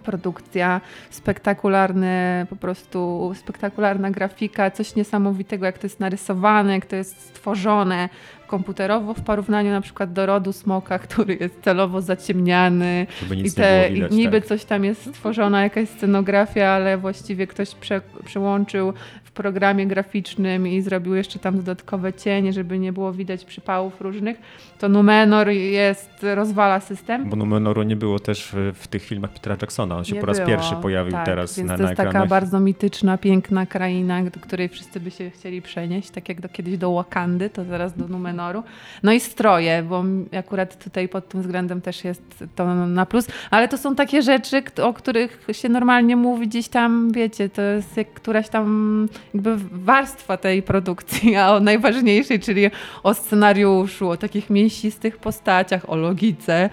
[0.01, 7.21] produkcja, spektakularny, po prostu spektakularna grafika, coś niesamowitego, jak to jest narysowane, jak to jest
[7.21, 8.09] stworzone
[8.51, 13.07] komputerowo w porównaniu na przykład do rodu smoka, który jest celowo zaciemniany
[13.43, 14.11] i, te, widać.
[14.11, 14.49] i niby tak.
[14.49, 18.93] coś tam jest stworzona, jakaś scenografia, ale właściwie ktoś prze, przełączył
[19.32, 24.38] w programie graficznym i zrobił jeszcze tam dodatkowe cienie, żeby nie było widać przypałów różnych,
[24.80, 27.30] to Numenor jest, rozwala system.
[27.30, 29.98] Bo Numenoru nie było też w, w tych filmach Petera Jacksona.
[29.98, 31.98] On się Nie po raz było, pierwszy pojawił tak, teraz więc na, to na jest
[31.98, 32.30] taka ekranach.
[32.30, 36.78] bardzo mityczna, piękna kraina, do której wszyscy by się chcieli przenieść, tak jak do, kiedyś
[36.78, 38.63] do Wakandy, to zaraz do Numenoru.
[39.04, 40.04] No i stroje, bo
[40.38, 44.63] akurat tutaj pod tym względem też jest to na plus, ale to są takie rzeczy,
[44.82, 50.38] o których się normalnie mówi gdzieś tam, wiecie, to jest jak któraś tam jakby warstwa
[50.38, 52.71] tej produkcji, a o najważniejszej, czyli
[53.03, 56.69] o scenariuszu, o takich mięsistych postaciach, o logice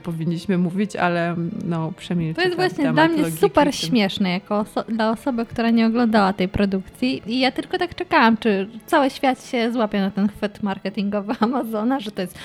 [0.00, 5.10] powinniśmy mówić, ale no przemilczę To jest właśnie dla mnie super śmieszne jako oso- dla
[5.10, 7.22] osoby, która nie oglądała tej produkcji.
[7.26, 12.00] I ja tylko tak czekałam, czy cały świat się złapie na ten chwyt marketingowy Amazona,
[12.00, 12.38] że to jest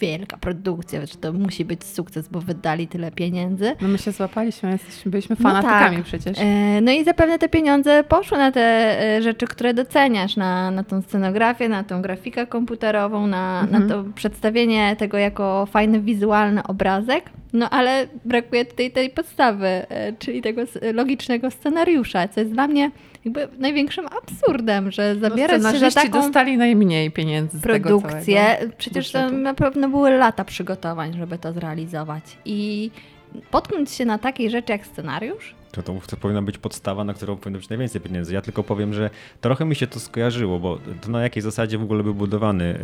[0.00, 3.72] wielka produkcja, że to musi być sukces, bo wydali tyle pieniędzy.
[3.80, 6.04] No my się złapaliśmy, jesteśmy, byliśmy No fanatykami tak.
[6.04, 6.38] przecież.
[6.40, 8.60] E, No i zapewne te pieniądze poszły na te
[9.16, 13.82] e, rzeczy, które doceniasz, na, na tą scenografię, na tą grafikę komputerową, na, Mhm.
[13.88, 16.62] na to przedstawienie tego jako fajny wizualny
[16.98, 17.30] obrazek.
[17.52, 20.62] No ale brakuje tutaj tej podstawy, e, czyli tego
[20.94, 22.90] logicznego scenariusza, co jest dla mnie
[23.24, 28.58] jakby największym absurdem, że zabierać no, się za taką dostali najmniej pieniędzy z produkcję.
[28.78, 29.42] Przecież to budżetu.
[29.42, 32.24] na pewno były lata przygotowań, żeby to zrealizować.
[32.44, 32.90] I
[33.50, 37.36] potknąć się na takiej rzeczy jak scenariusz, To, to, to powinna być podstawa, na którą
[37.36, 38.34] powinno być najwięcej pieniędzy.
[38.34, 41.82] Ja tylko powiem, że trochę mi się to skojarzyło, bo to na jakiej zasadzie w
[41.82, 42.78] ogóle był budowany,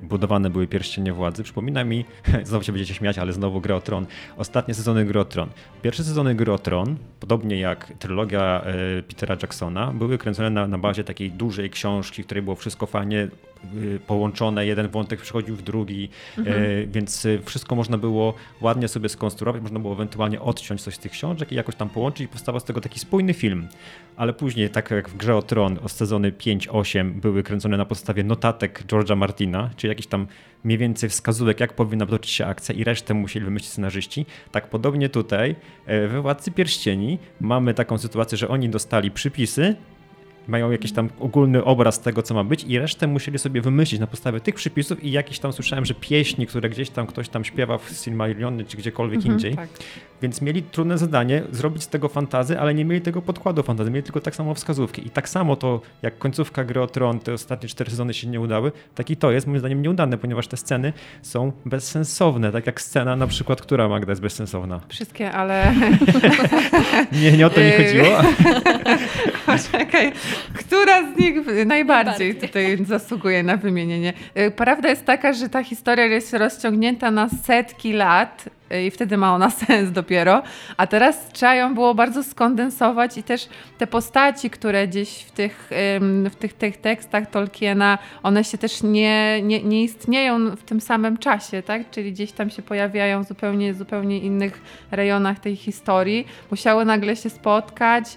[0.00, 1.42] yy, budowane były pierścienie władzy.
[1.42, 2.04] Przypomina mi,
[2.44, 4.06] znowu się będziecie śmiać, ale znowu Gry Tron.
[4.36, 5.48] Ostatnie sezony Gry Tron.
[5.82, 8.64] Pierwsze sezony Gry Tron, podobnie jak trylogia
[8.96, 12.86] yy, Petera Jacksona, były kręcone na, na bazie takiej dużej książki, w której było wszystko
[12.86, 13.28] fajnie
[14.06, 16.62] połączone, jeden wątek przychodził w drugi, mhm.
[16.62, 21.12] yy, więc wszystko można było ładnie sobie skonstruować, można było ewentualnie odciąć coś z tych
[21.12, 23.68] książek i jakoś tam połączyć i powstawał z tego taki spójny film.
[24.16, 28.24] Ale później, tak jak w Grze o Tron, o sezony 5-8 były kręcone na podstawie
[28.24, 30.26] notatek George'a Martina, czyli jakichś tam
[30.64, 34.26] mniej więcej wskazówek, jak powinna toczyć się akcja i resztę musieli wymyślić scenarzyści.
[34.52, 39.76] Tak podobnie tutaj we Władcy Pierścieni mamy taką sytuację, że oni dostali przypisy,
[40.48, 44.06] mają jakiś tam ogólny obraz tego, co ma być i resztę musieli sobie wymyślić na
[44.06, 47.78] podstawie tych przypisów i jakieś tam słyszałem, że pieśni, które gdzieś tam ktoś tam śpiewa
[47.78, 49.56] w Silmarillion czy gdziekolwiek mhm, indziej.
[49.56, 49.68] Tak.
[50.22, 54.02] Więc mieli trudne zadanie zrobić z tego fantazy, ale nie mieli tego podkładu fantazy, mieli
[54.02, 55.06] tylko tak samo wskazówki.
[55.06, 58.40] I tak samo to, jak końcówka gry o Tron, te ostatnie cztery sezony się nie
[58.40, 62.80] udały, tak i to jest moim zdaniem nieudane, ponieważ te sceny są bezsensowne, tak jak
[62.80, 64.80] scena na przykład, która Magda jest bezsensowna.
[64.88, 65.74] Wszystkie, ale...
[67.22, 68.06] nie, nie o to mi chodziło.
[69.72, 70.12] Czekaj,
[70.54, 71.34] która z nich
[71.66, 74.12] najbardziej, najbardziej tutaj zasługuje na wymienienie?
[74.38, 78.48] Y, prawda jest taka, że ta historia jest rozciągnięta na setki lat
[78.86, 80.42] i wtedy ma ona sens dopiero.
[80.76, 85.70] A teraz trzeba ją było bardzo skondensować i też te postaci, które gdzieś w tych,
[86.30, 91.18] w tych, tych tekstach Tolkiena, one się też nie, nie, nie istnieją w tym samym
[91.18, 91.90] czasie, tak?
[91.90, 96.26] Czyli gdzieś tam się pojawiają w zupełnie, zupełnie innych rejonach tej historii.
[96.50, 98.16] Musiały nagle się spotkać.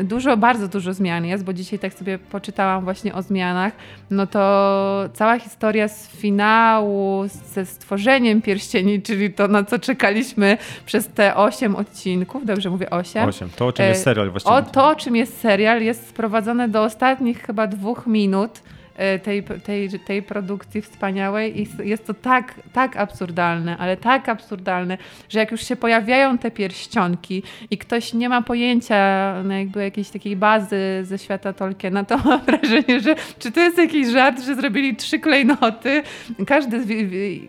[0.00, 3.72] Y, dużo, bardzo dużo zmian jest, bo dzisiaj tak sobie poczytałam właśnie o zmianach.
[4.10, 11.08] No to cała historia z finału, ze stworzeniem pierścieni, czyli to na co czekaliśmy przez
[11.08, 13.28] te 8 odcinków, dobrze mówię 8?
[13.28, 14.56] 8, to o czym jest serial właściwie.
[14.56, 18.77] O, to czym jest serial jest sprowadzone do ostatnich chyba dwóch minut E,
[19.22, 25.38] tej, tej, tej produkcji wspaniałej i jest to tak, tak absurdalne, ale tak absurdalne, że
[25.38, 28.98] jak już się pojawiają te pierścionki i ktoś nie ma pojęcia
[29.44, 33.78] no jakby jakiejś takiej bazy ze świata Tolkiena, to mam wrażenie, że czy to jest
[33.78, 36.02] jakiś żart, że zrobili trzy klejnoty,
[36.46, 36.80] każdy,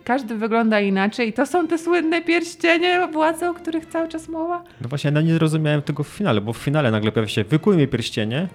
[0.03, 4.63] każdy wygląda inaczej i to są te słynne pierścienie władzy, o których cały czas mowa?
[4.81, 7.88] No właśnie, ja nie zrozumiałem tego w finale, bo w finale nagle pojawia się wykujmy
[7.88, 8.47] pierścienie,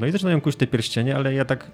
[0.00, 1.70] no i zaczynają kuć te pierścienie, ale ja tak,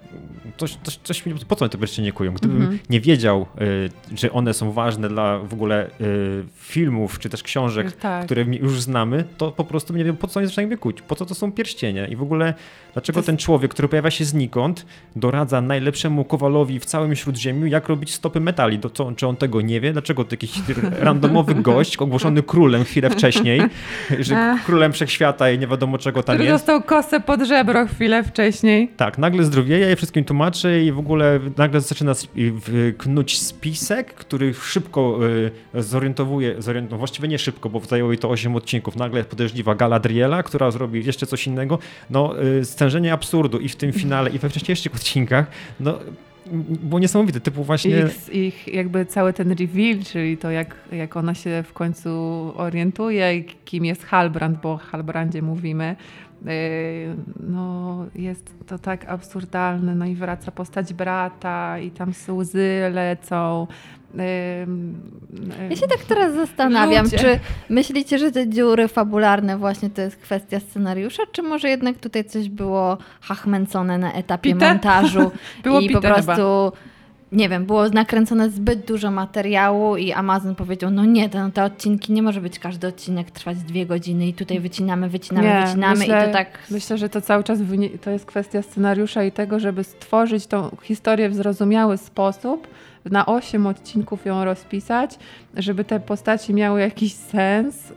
[0.57, 2.33] coś, coś, coś mi, po co te pierścienie kują?
[2.33, 2.79] Gdybym mm -hmm.
[2.89, 7.91] nie wiedział, y, że one są ważne dla w ogóle y, filmów, czy też książek,
[7.91, 8.25] tak.
[8.25, 11.25] które już znamy, to po prostu nie wiem, po co oni zaczynają kuć, po co
[11.25, 12.53] to są pierścienie i w ogóle
[12.93, 18.13] dlaczego ten człowiek, który pojawia się znikąd, doradza najlepszemu kowalowi w całym Śródziemiu, jak robić
[18.13, 19.93] stopy metali, to co, czy on tego nie wie?
[19.93, 20.61] Dlaczego to jakiś
[20.99, 23.61] randomowy gość, ogłoszony królem chwilę wcześniej,
[24.19, 26.63] że królem wszechświata i nie wiadomo czego tam który jest.
[26.63, 28.87] dostał kosę pod żebro chwilę chwilę wcześniej.
[28.97, 32.13] Tak, nagle zdrowieje, je wszystkim tłumaczy i w ogóle nagle zaczyna
[32.97, 35.19] knuć spisek, który szybko
[35.75, 38.95] y, zorientowuje, zorient, no właściwie nie szybko, bo zajęło jej to 8 odcinków.
[38.95, 41.79] Nagle podejrzliwa Galadriela, która zrobi jeszcze coś innego.
[42.09, 45.45] No, y, stężenie absurdu i w tym finale, i we wcześniejszych odcinkach,
[45.79, 45.99] no
[46.83, 47.99] było niesamowite, typu właśnie...
[47.99, 52.09] Ich, ich, jakby cały ten reveal, czyli to jak, jak ona się w końcu
[52.55, 55.95] orientuje, kim jest Halbrand, bo o Halbrandzie mówimy,
[57.39, 63.67] no, jest to tak absurdalne, no i wraca postać brata i tam łzy lecą.
[65.69, 67.17] Ja się tak teraz zastanawiam, Ludzie.
[67.17, 72.25] czy myślicie, że te dziury fabularne właśnie to jest kwestia scenariusza, czy może jednak tutaj
[72.25, 74.69] coś było hachmęcone na etapie Pite?
[74.69, 75.31] montażu
[75.63, 76.25] było i po prostu...
[76.25, 76.92] Chyba
[77.33, 82.13] nie wiem, było nakręcone zbyt dużo materiału i Amazon powiedział, no nie, te, te odcinki,
[82.13, 86.23] nie może być każdy odcinek trwać dwie godziny i tutaj wycinamy, wycinamy, nie, wycinamy myślę,
[86.23, 86.47] i to tak...
[86.71, 87.59] Myślę, że to cały czas
[88.01, 92.67] to jest kwestia scenariusza i tego, żeby stworzyć tą historię w zrozumiały sposób,
[93.11, 95.19] na 8 odcinków ją rozpisać,
[95.57, 97.95] żeby te postaci miały jakiś sens yy,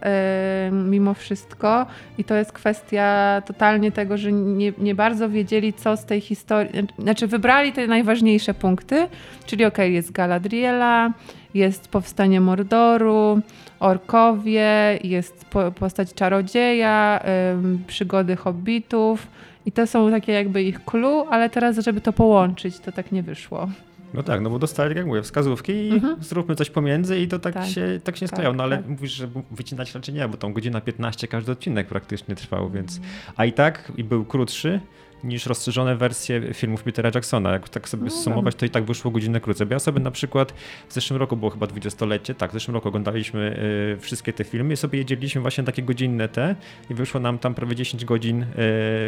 [0.73, 1.87] mimo wszystko.
[2.19, 6.73] I to jest kwestia totalnie tego, że nie, nie bardzo wiedzieli, co z tej historii.
[6.99, 9.09] Znaczy, wybrali te najważniejsze punkty,
[9.47, 11.13] czyli ok, jest Galadriela,
[11.55, 13.41] jest powstanie Mordoru,
[13.81, 17.21] orkowie, jest po, postać czarodzieja,
[17.63, 19.27] yy, przygody hobbitów.
[19.67, 23.23] I to są takie jakby ich clue, ale teraz, żeby to połączyć, to tak nie
[23.23, 23.69] wyszło.
[24.15, 26.17] No tak, no bo dostali, jak mówię, wskazówki i mhm.
[26.23, 28.55] zróbmy coś pomiędzy i to tak, tak się, tak się tak, sklejało.
[28.55, 28.89] No ale tak.
[28.89, 33.01] mówisz, że wycinać raczej nie, bo tam godzina 15 każdy odcinek praktycznie trwał, więc...
[33.37, 34.81] A i tak i był krótszy,
[35.27, 37.53] niż rozszerzone wersje filmów Petera Jacksona.
[37.53, 39.67] Jak tak sobie No sumować, to i tak wyszło godzinę krócej.
[39.67, 40.55] Bo ja sobie na przykład
[40.89, 43.61] w zeszłym roku było chyba 20-lecie, tak, w zeszłym roku oglądaliśmy
[43.97, 46.57] y, wszystkie te filmy i sobie jedzieliśmy właśnie takie godzinne te
[46.91, 48.43] i wyszło nam tam prawie 10 godzin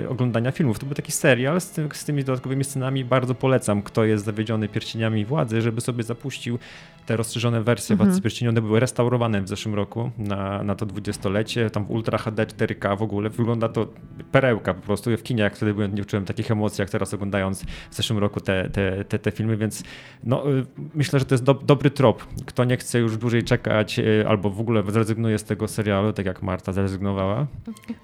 [0.04, 0.78] y, oglądania filmów.
[0.78, 3.04] To był taki serial z, tym, z tymi dodatkowymi scenami.
[3.04, 6.58] Bardzo polecam, kto jest zawiedziony pierścieniami władzy, żeby sobie zapuścił
[7.06, 8.10] te rozszerzone wersje Mhm.
[8.10, 8.48] Władcy Pierścieni.
[8.48, 11.70] One były restaurowane w zeszłym roku na, na to 20-lecie.
[11.70, 13.86] Tam w Ultra HD 4K w ogóle wygląda to
[14.32, 15.16] perełka po prostu.
[15.16, 18.40] W kinie jak wtedy byłem, nie czułem takich emocji, jak teraz oglądając w zeszłym roku
[18.40, 19.82] te, te, te, te filmy, więc
[20.24, 22.26] no, y, myślę, że to jest do, dobry trop.
[22.46, 26.26] Kto nie chce już dłużej czekać y, albo w ogóle zrezygnuje z tego serialu, tak
[26.26, 27.46] jak Marta zrezygnowała.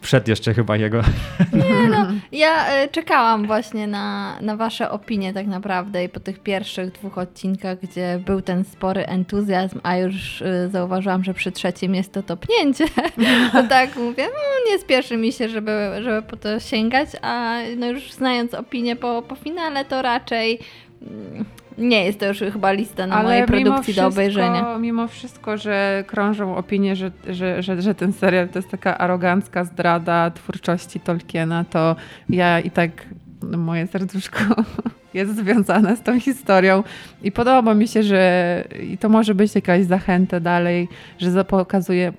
[0.00, 1.00] Przed jeszcze chyba jego.
[1.52, 6.38] Nie no, ja e, czekałam właśnie na, na wasze opinie tak naprawdę i po tych
[6.38, 12.12] pierwszych dwóch odcinkach, gdzie był ten spory entuzjazm, a już zauważyłam, że przy trzecim jest
[12.12, 12.84] to topnięcie,
[13.52, 17.84] to tak mówię, no nie spieszy mi się, żeby, żeby po to sięgać, a no
[17.87, 20.59] już znając opinię po, po finale, to raczej
[21.03, 21.44] mm,
[21.79, 24.79] nie jest to już chyba lista na mojej produkcji do obejrzenia.
[24.79, 29.64] Mimo wszystko, że krążą opinie, że, że, że, że ten serial to jest taka arogancka
[29.64, 31.97] zdrada twórczości Tolkiena, to
[32.29, 32.90] ja i tak
[33.57, 34.38] moje serduszko
[35.14, 36.83] jest związane z tą historią.
[37.22, 42.12] I podoba mi się, że i to może być jakaś zachęta dalej, że pokazuje,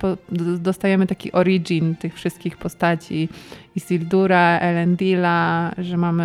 [0.58, 3.28] dostajemy taki origin tych wszystkich postaci
[3.76, 6.24] Isildura, Elendila, że mamy,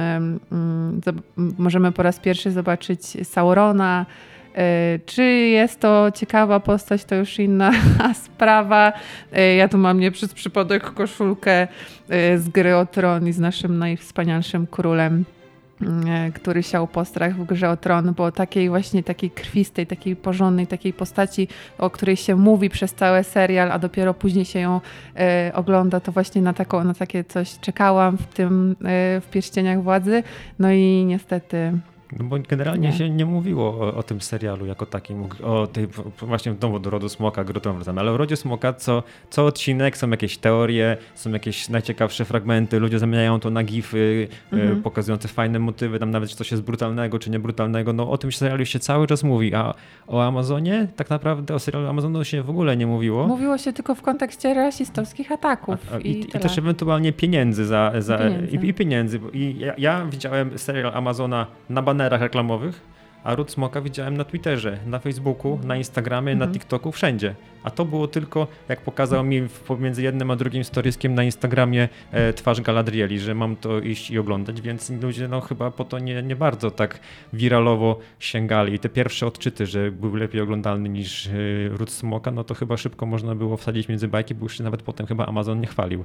[0.51, 1.01] mm,
[1.37, 4.05] możemy po raz pierwszy zobaczyć Saurona,
[5.05, 7.71] Czy jest to ciekawa postać, to już inna
[8.25, 8.93] sprawa.
[9.33, 11.67] E, Ja tu mam nie przez przypadek koszulkę
[12.09, 15.25] e, z gry o tron i z naszym najwspanialszym królem,
[15.81, 20.15] mm, e, który siał postrach w grze o tron, bo takiej właśnie takiej krwistej, takiej
[20.15, 24.81] porządnej, takiej postaci, o której się mówi przez cały serial, a dopiero później się ją
[25.17, 29.83] e, ogląda, to właśnie na, taką, na takie coś czekałam w tym, e, w Pierścieniach
[29.83, 30.23] Władzy.
[30.59, 31.73] No i niestety
[32.19, 32.93] No bo generalnie Nie.
[32.97, 35.87] się nie mówiło o, o tym serialu jako takim, o tej
[36.21, 40.37] właśnie znowu do rodu smoka, grotą ale o rodzie smoka co, co odcinek są jakieś
[40.37, 44.71] teorie, są jakieś najciekawsze fragmenty, ludzie zamieniają to na gify, Mhm.
[44.71, 48.31] e, pokazujące fajne motywy, tam nawet czy coś jest brutalnego, czy niebrutalnego, no o tym
[48.31, 49.73] serialu się cały czas mówi, a
[50.07, 53.27] o Amazonie tak naprawdę, o serialu Amazonu się w ogóle nie mówiło.
[53.27, 55.75] Mówiło się tylko w kontekście rasistowskich ataków.
[55.91, 58.55] A- a- i, I, i też ewentualnie pieniędzy za, za Pieniędzy.
[58.57, 59.19] I, i pieniędzy.
[59.33, 62.81] I ja, ja widziałem serial Amazona na banerach reklamowych,
[63.23, 66.49] a Ród Smoka widziałem na Twitterze, na Facebooku, na Instagramie, Mhm.
[66.49, 67.35] na TikToku, wszędzie.
[67.63, 72.33] A to było tylko, jak pokazał mi pomiędzy jednym a drugim storieskiem na Instagramie e,
[72.33, 76.23] twarz Galadrieli, że mam to iść i oglądać, więc ludzie no chyba po to nie,
[76.23, 76.99] nie bardzo tak
[77.33, 78.73] wiralowo sięgali.
[78.73, 81.31] I te pierwsze odczyty, że był lepiej oglądalny niż e,
[81.69, 84.81] Ród Smoka, no to chyba szybko można było wsadzić między bajki, bo już się nawet
[84.81, 86.03] potem chyba Amazon nie chwalił,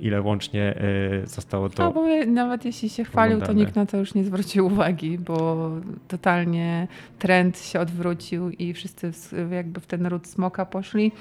[0.00, 0.76] ile łącznie
[1.22, 1.82] e, zostało to...
[1.82, 3.64] No, bo nawet jeśli się chwalił, to oglądane.
[3.64, 5.70] nikt na to już nie zwrócił uwagi, bo
[6.08, 6.88] totalnie
[7.18, 9.12] trend się odwrócił i wszyscy
[9.50, 10.91] jakby w ten ród smoka poszli.
[10.94, 11.12] actually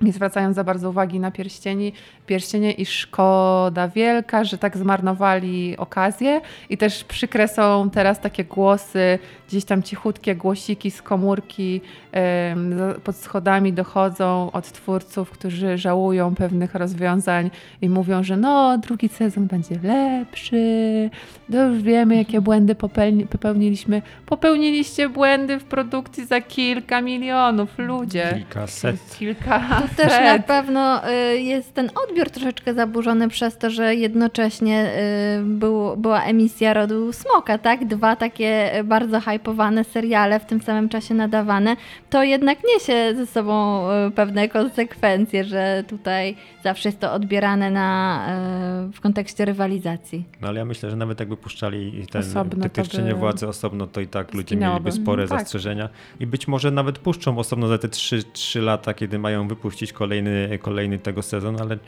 [0.00, 1.92] Nie zwracają za bardzo uwagi na pierścieni,
[2.26, 6.40] pierścienie i szkoda wielka, że tak zmarnowali okazję.
[6.70, 11.80] I też przykre są teraz takie głosy, gdzieś tam cichutkie głosiki z komórki
[12.78, 17.50] za- pod schodami dochodzą od twórców, którzy żałują pewnych rozwiązań
[17.82, 21.10] i mówią, że no, drugi sezon będzie lepszy,
[21.52, 24.02] to już wiemy, jakie błędy popełni- popełniliśmy.
[24.26, 28.30] Popełniliście błędy w produkcji za kilka milionów, ludzie.
[28.34, 29.16] Kilkaset.
[29.18, 29.82] Kilka.
[29.88, 34.90] To też na pewno y, jest ten odbiór troszeczkę zaburzony przez to, że jednocześnie
[35.38, 37.86] y, był, była emisja rodu Smoka, tak?
[37.86, 41.76] Dwa takie y, bardzo hypowane seriale w tym samym czasie nadawane.
[42.10, 48.26] To jednak niesie ze sobą pewne konsekwencje, że tutaj zawsze jest to odbierane na,
[48.92, 50.24] w kontekście rywalizacji.
[50.40, 52.66] No ale ja myślę, że nawet jakby puszczali ten, Osobno
[53.04, 54.84] by władzy osobno, to i tak ludzie zginęłoby.
[54.84, 55.38] mieliby spore tak.
[55.38, 55.88] zastrzeżenia.
[56.20, 60.58] I być może nawet puszczą osobno za te 3, 3 lata, kiedy mają wypuścić kolejny,
[60.62, 61.78] kolejny tego sezon, ale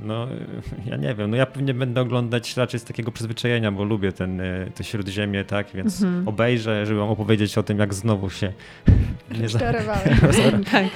[0.00, 0.28] no
[0.90, 4.40] ja nie wiem, no ja pewnie będę oglądać raczej z takiego przyzwyczajenia, bo lubię ten,
[4.40, 6.28] y, to śródziemie, tak, więc Mhm.
[6.28, 8.52] obejrzę, żeby wam opowiedzieć o tym, jak znowu się
[9.40, 9.58] nie za...
[10.72, 10.86] tak.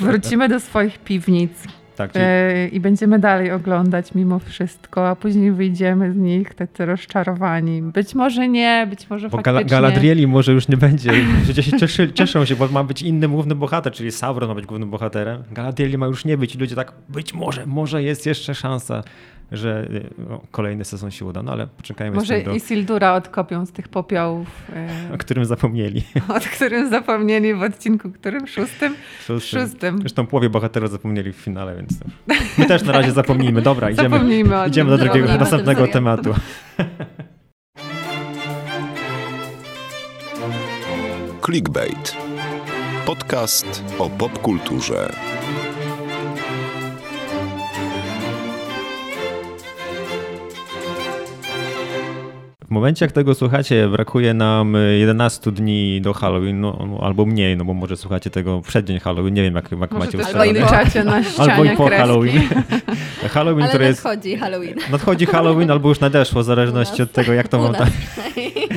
[0.00, 1.52] Wrócimy do swoich piwnic
[1.96, 6.86] Tak, czyli e, i będziemy dalej oglądać mimo wszystko, a później wyjdziemy z nich tacy
[6.86, 7.82] rozczarowani.
[7.82, 9.64] Być może nie, być może Bo faktycznie.
[9.64, 11.12] Galadrieli może już nie będzie.
[11.48, 14.66] Ludzie się cieszy, cieszą się, bo ma być inny główny bohater, czyli Sauron ma być
[14.66, 15.42] głównym bohaterem.
[15.52, 19.02] Galadrieli ma już nie być i ludzie tak, być może, może jest jeszcze szansa,
[19.52, 21.42] że no, kolejny sezon się uda.
[21.42, 24.48] No ale poczekajmy Może do, Isildura odkopią z tych popiołów,
[25.10, 26.02] o e, którym zapomnieli.
[26.36, 28.94] o którym zapomnieli w odcinku, którym szóstym?
[29.26, 29.60] Szóstym.
[29.60, 29.98] Szóstym.
[29.98, 32.34] Zresztą połowie bohaterów zapomnieli w finale, więc to...
[32.58, 33.62] my też na razie zapomnijmy.
[33.62, 35.40] Dobra, idziemy, Zapomnijmy o idziemy do drugiego, Dobra.
[35.40, 36.34] następnego tematu.
[41.44, 42.16] Clickbait.
[43.06, 45.12] Podcast o popkulturze.
[52.76, 57.64] Momencie, jak tego słuchacie, brakuje nam 11 dni do Halloween, no, no, albo mniej, no
[57.64, 60.44] bo może słuchacie tego w przeddzień Halloween, nie wiem jak, jak Może macie też Albo
[60.44, 61.04] i ustalone.
[61.04, 62.00] na Albo i po kreski.
[62.00, 62.42] Halloween.
[63.34, 64.04] Halloween, Ale który jest...
[64.04, 64.74] nadchodzi Halloween.
[64.90, 67.88] Nadchodzi Halloween albo już nadeszło, w zależności od tego, jak to wam tam...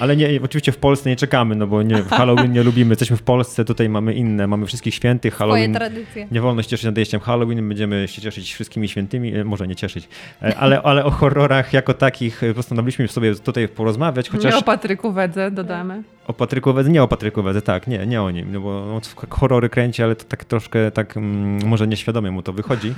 [0.00, 2.90] Ale nie, oczywiście w Polsce nie czekamy, no bo nie, w Halloween nie lubimy.
[2.90, 5.74] Jesteśmy w Polsce, tutaj mamy inne, mamy wszystkich świętych, Halloween.
[5.74, 6.26] tradycje.
[6.30, 10.08] Nie wolno się cieszyć nadejściem Halloween, będziemy się cieszyć wszystkimi świętymi, e, może nie cieszyć,
[10.42, 14.62] e, ale, ale o horrorach jako takich e, postanowiliśmy sobie tutaj porozmawiać, chociaż Nie o
[14.62, 16.02] Patryku Wedze dodamy.
[16.26, 19.68] o Patryku Wedze, nie o Patryku Wedze, tak, nie, nie o nim, no bo horrory
[19.68, 22.94] kręci, ale to tak troszkę tak mm, może nieświadomie mu to wychodzi.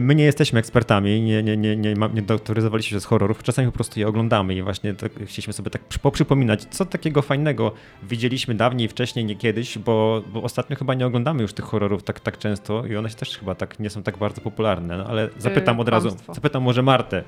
[0.00, 3.74] My nie jesteśmy ekspertami, nie, nie, nie, nie, nie doktoryzowaliśmy się z horrorów, czasami po
[3.74, 7.72] prostu je oglądamy i właśnie tak, chcieliśmy sobie tak przy- poprzypominać, co takiego fajnego
[8.02, 12.20] widzieliśmy dawniej, wcześniej, nie kiedyś, bo, bo ostatnio chyba nie oglądamy już tych horrorów tak,
[12.20, 15.28] tak często i one się też chyba tak nie są tak bardzo popularne, no, ale
[15.38, 16.34] zapytam od razu, kłamstwo.
[16.34, 17.22] zapytam może Martę,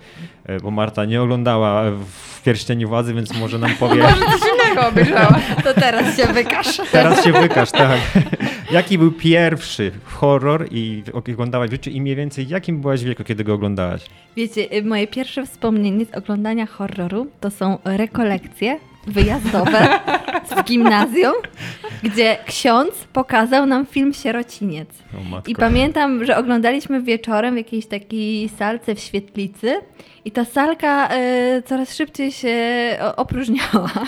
[0.44, 3.94] e, bo Marta nie oglądała w Pierścieni Władzy, więc może nam powie...
[3.96, 5.38] Innego obejrzała.
[5.64, 6.66] To teraz się wykaż.
[6.92, 8.00] Teraz się wykaż, tak.
[8.70, 13.44] Jaki był pierwszy horror i oglądałaś w życiu i mniej więcej jakim byłaś wieku, kiedy
[13.44, 14.06] go oglądałaś?
[14.36, 19.88] Wiecie, y, moje pierwsze wspomnienie z oglądania horroru to są rekolekcje wyjazdowe
[20.56, 21.34] w gimnazjum,
[22.02, 24.88] gdzie ksiądz pokazał nam film Sierociniec.
[25.46, 29.80] I pamiętam, że oglądaliśmy wieczorem w jakiejś takiej salce w świetlicy
[30.24, 32.56] i ta salka e, coraz szybciej się
[33.16, 33.90] opróżniała.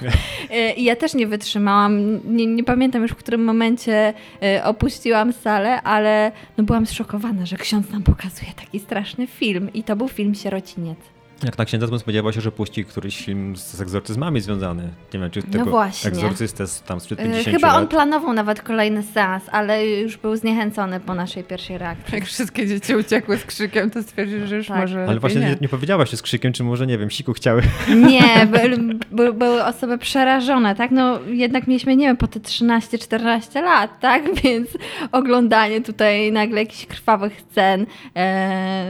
[0.51, 2.21] E, I ja też nie wytrzymałam.
[2.37, 7.57] Nie, nie pamiętam już, w którym momencie e, opuściłam salę, ale no byłam zszokowana, że
[7.57, 9.73] ksiądz nam pokazuje taki straszny film.
[9.75, 10.99] I to był film Sierociniec.
[11.45, 14.83] Jak na księdza, spodziewał się, że puści któryś film z egzorcyzmami związany.
[15.15, 16.09] Nie wiem, czy No tego właśnie.
[16.09, 17.91] egzorcystę tam sprzed E, 50 Chyba on lat.
[17.91, 22.15] planował nawet kolejny seans, ale już był zniechęcony po naszej pierwszej reakcji.
[22.15, 24.77] Jak wszystkie dzieci uciekły z krzykiem, to stwierdził, że już Tak.
[24.81, 25.57] może Ale właśnie nie.
[25.61, 25.69] nie.
[25.69, 27.63] powiedziałaś się z krzykiem, czy może, nie wiem, siku chciały.
[27.97, 28.77] Nie, by,
[29.11, 30.91] by, były osoby przerażone, tak?
[30.91, 34.23] No jednak mieliśmy, nie wiem, po te 13-14 lat, tak?
[34.45, 34.69] Więc
[35.13, 37.87] oglądanie tutaj nagle jakichś krwawych scen
[38.17, 38.85] e,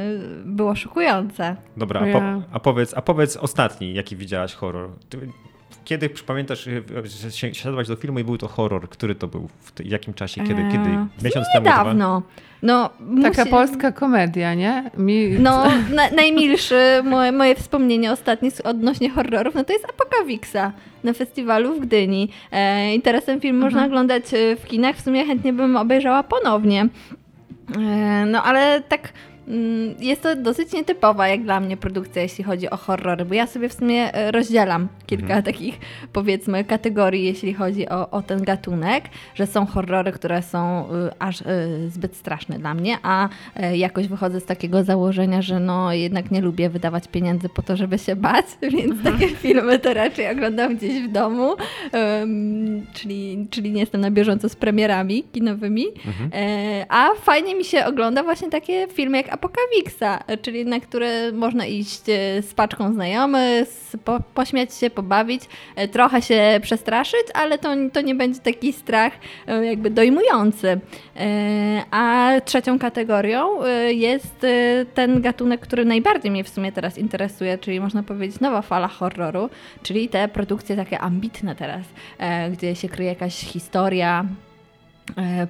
[0.45, 1.57] było szokujące.
[1.77, 2.13] Dobra, a, Ja.
[2.21, 4.91] po, a, powiedz, a powiedz ostatni, jaki widziałaś horror.
[5.85, 8.89] Kiedy pamiętasz, y, że się- siadłaś do filmu i był to horror?
[8.89, 9.49] Który to był?
[9.61, 10.41] W jakim czasie?
[10.47, 10.63] Kiedy?
[10.63, 10.89] Eee, kiedy?
[11.23, 11.67] Miesiąc temu?
[11.67, 12.23] Niedawno.
[12.63, 12.91] No,
[13.23, 14.91] Taka musi- polska komedia, nie?
[14.97, 15.29] Mi...
[15.31, 15.65] No,
[15.97, 20.73] na, najmilszy moje, moje wspomnienie ostatnie odnośnie horrorów, no to jest Apokawiksa
[21.05, 22.29] na festiwalu w Gdyni.
[22.53, 26.23] E, I teraz ten film można oglądać e, w kinach, w sumie chętnie bym obejrzała
[26.23, 26.89] ponownie.
[27.79, 29.13] E, no ale tak
[30.01, 33.69] jest to dosyć nietypowa jak dla mnie produkcja, jeśli chodzi o horrory, bo ja sobie
[33.69, 35.79] w sumie e, rozdzielam kilka takich
[36.13, 41.41] powiedzmy kategorii, jeśli chodzi o, o ten gatunek, że są horrory, które są y, aż
[41.41, 41.45] y,
[41.91, 46.41] zbyt straszne dla mnie, a y, jakoś wychodzę z takiego założenia, że no jednak nie
[46.41, 48.47] lubię wydawać pieniędzy po to, żeby się bać,
[48.77, 51.55] więc takie filmy to raczej oglądam gdzieś w domu,
[52.95, 55.85] czyli, czyli nie jestem na bieżąco z premierami kinowymi,
[56.33, 61.33] E, a fajnie mi się ogląda właśnie takie filmy jak Apokawiksa, e, czyli na które
[61.33, 63.69] można iść e, z paczką znajomych,
[64.05, 65.43] po, pośmiać się, pobawić,
[65.77, 69.13] e, trochę się przestraszyć, ale to, to nie będzie taki strach
[69.47, 70.81] e, jakby dojmujący.
[71.91, 73.49] A trzecią kategorią
[73.89, 74.47] jest
[74.95, 79.51] ten gatunek, który najbardziej mnie w sumie teraz interesuje, czyli można powiedzieć nowa fala horroru,
[79.83, 81.83] czyli te produkcje takie ambitne teraz,
[82.53, 84.25] gdzie się kryje jakaś historia,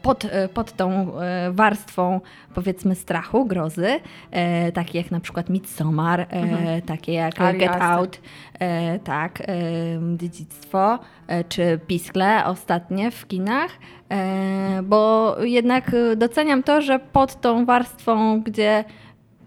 [0.03, 2.21] pod, e, pod tą e, warstwą
[2.55, 4.01] powiedzmy strachu, grozy,
[4.31, 7.83] e, takie jak na przykład Midsommar, e, takie jak Ari Get Aster.
[7.83, 8.21] Out,
[8.59, 9.45] e, tak, e,
[10.17, 13.71] Dziedzictwo, e, czy Piskle ostatnie w kinach,
[14.11, 18.85] e, bo jednak e, doceniam to, że pod tą warstwą, gdzie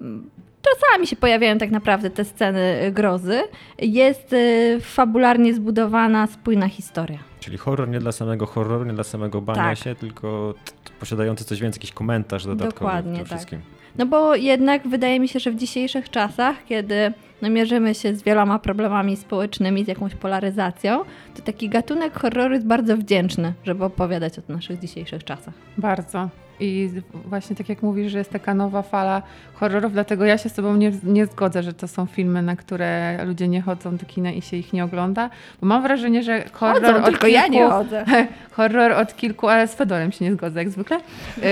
[0.02, 0.30] mm,
[0.62, 3.42] czasami się pojawiają tak naprawdę te sceny e, grozy,
[3.80, 7.31] jest e, fabularnie zbudowana, spójna historia.
[7.42, 9.78] Czyli horror nie dla samego horroru, nie dla samego bania Tak.
[9.78, 10.54] się, tylko
[11.00, 13.38] posiadający coś więcej, jakiś komentarz dodatkowy Dokładnie, w tym tak.
[13.38, 13.62] wszystkim.
[13.98, 18.24] No bo jednak wydaje mi się, że w dzisiejszych czasach, kiedy no, mierzymy się z
[18.24, 21.04] wieloma problemami społecznymi, z jakąś polaryzacją,
[21.36, 25.54] to taki gatunek horroru jest bardzo wdzięczny, żeby opowiadać o naszych dzisiejszych czasach.
[25.78, 26.30] Bardzo.
[26.62, 26.90] I
[27.26, 29.22] właśnie tak jak mówisz, że jest taka nowa fala
[29.54, 33.20] horrorów, dlatego ja się z tobą nie, nie zgodzę, że to są filmy, na które
[33.26, 35.30] ludzie nie chodzą do kina i się ich nie ogląda,
[35.62, 38.06] bo mam wrażenie, że horror Chodzą, od tylko kilku, ja nie chodzę.
[38.56, 41.44] horror od kilku, ale z Fedorem się nie zgodzę jak zwykle, yy,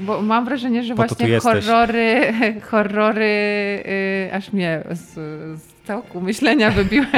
[0.00, 2.32] bo mam wrażenie, że Po właśnie horrory,
[2.70, 3.82] horrory
[4.24, 5.14] yy, aż mnie z,
[5.60, 7.08] z stołku myślenia wybiłeś,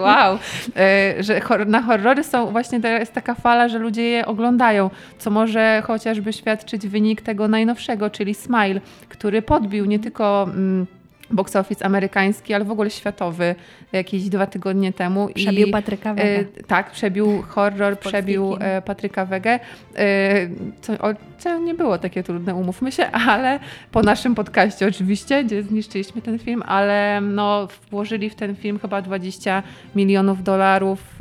[0.00, 0.38] wow.
[0.76, 5.82] E, że na horrory są właśnie, jest taka fala, że ludzie je oglądają, co może
[5.86, 10.42] chociażby świadczyć wynik tego najnowszego, czyli Smile, który podbił nie tylko...
[10.42, 10.86] Mm,
[11.30, 13.54] box office amerykański, ale w ogóle światowy
[13.92, 15.28] jakieś dwa tygodnie temu.
[15.34, 16.38] Przebił I, Patryka Wege.
[16.38, 19.60] E, tak, przebił horror, przebił e, Patryka Wege.
[19.96, 20.48] E,
[20.80, 23.60] co, o, co nie było takie trudne, umówmy się, ale
[23.92, 29.02] po naszym podcaście oczywiście, gdzie zniszczyliśmy ten film, ale no, włożyli w ten film chyba
[29.02, 29.62] 20
[29.96, 31.18] milionów dolarów,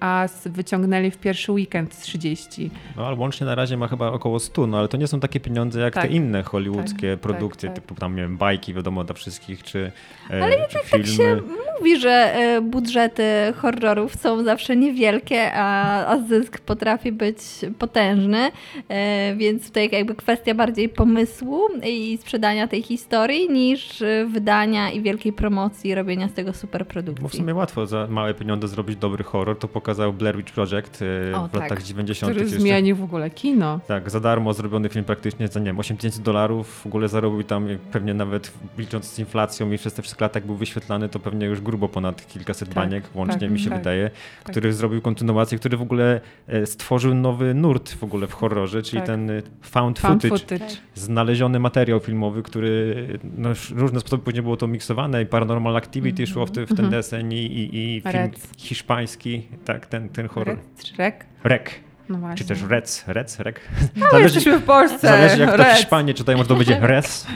[0.00, 2.70] a wyciągnęli w pierwszy weekend 30.
[2.96, 5.40] No ale łącznie na razie ma chyba około 100, no ale to nie są takie
[5.40, 6.02] pieniądze jak tak.
[6.04, 7.84] te inne hollywoodzkie tak, produkcje, tak, tak.
[7.84, 9.92] typu tam nie wiem, bajki wiadomo dla wszystkich, czy
[10.30, 11.40] e, Ale jednak tak się
[11.78, 13.22] mówi, że e, budżety
[13.56, 17.38] horrorów są zawsze niewielkie, a, a zysk potrafi być
[17.78, 18.50] potężny,
[18.88, 25.32] e, więc tutaj jakby kwestia bardziej pomysłu i sprzedania tej historii niż wydania i wielkiej
[25.32, 27.22] promocji, robienia z tego super produkcji.
[27.22, 31.02] Bo w sumie łatwo za małe pieniądze zrobić dobry horror, to pokazał Blair Witch Project
[31.34, 31.60] o, w tak.
[31.62, 32.32] latach 90.
[32.32, 32.60] Który jeszcze.
[32.60, 33.80] zmienił w ogóle kino.
[33.88, 37.42] Tak, za darmo zrobiony film praktycznie za nie wiem, 8 tysięcy dolarów, w ogóle zarobił
[37.42, 41.18] tam pewnie nawet licząc z inflacją i przez te wszystkie lata jak był wyświetlany, to
[41.18, 44.10] pewnie już grubo ponad kilkaset tak, baniek, łącznie tak, mi się tak, wydaje,
[44.44, 44.50] tak.
[44.50, 48.98] który zrobił kontynuację, który w ogóle e, stworzył nowy nurt w ogóle w horrorze, czyli
[48.98, 49.06] tak.
[49.06, 54.42] ten e, found, found footage, footage, znaleziony materiał filmowy, który no, w różne sposoby później
[54.42, 56.32] było to miksowane i Paranormal Activity mm -hmm.
[56.32, 56.90] szło w, te, w ten mm -hmm.
[56.90, 58.50] deseń i, i, i film Red.
[58.56, 60.58] hiszpański, tak, ten, ten horror.
[60.98, 61.26] Rek?
[61.44, 61.87] Rek.
[62.08, 63.60] No Czy też Rec, Rec, Rek.
[63.96, 65.08] No, zależy, jesteśmy w Polsce.
[65.08, 67.26] Zależy jak to w Hiszpanii czytają, może to będzie Res.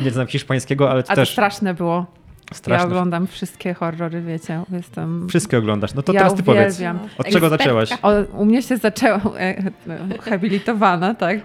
[0.00, 1.28] Nie znam hiszpańskiego, ale to A też...
[1.28, 2.06] to straszne było.
[2.52, 2.82] Straszne.
[2.82, 5.28] Ja oglądam wszystkie horrory, wiecie, jestem...
[5.28, 6.82] Wszystkie oglądasz, no to ja teraz ty powiedz.
[7.18, 7.90] Od czego zaczęłaś?
[8.02, 9.62] O, u mnie się zaczęła e,
[10.20, 11.40] habilitowana, tak,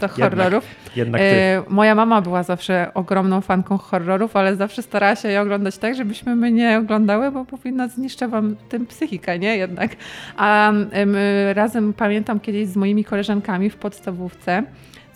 [0.00, 0.64] do horrorów.
[0.96, 1.26] Jednak, jednak ty.
[1.26, 5.94] E, moja mama była zawsze ogromną fanką horrorów, ale zawsze starała się je oglądać tak,
[5.94, 9.96] żebyśmy my nie oglądały, bo powinna zniszczę wam tym psychikę, nie, jednak.
[10.36, 10.72] A
[11.06, 14.62] my razem, pamiętam kiedyś z moimi koleżankami w podstawówce,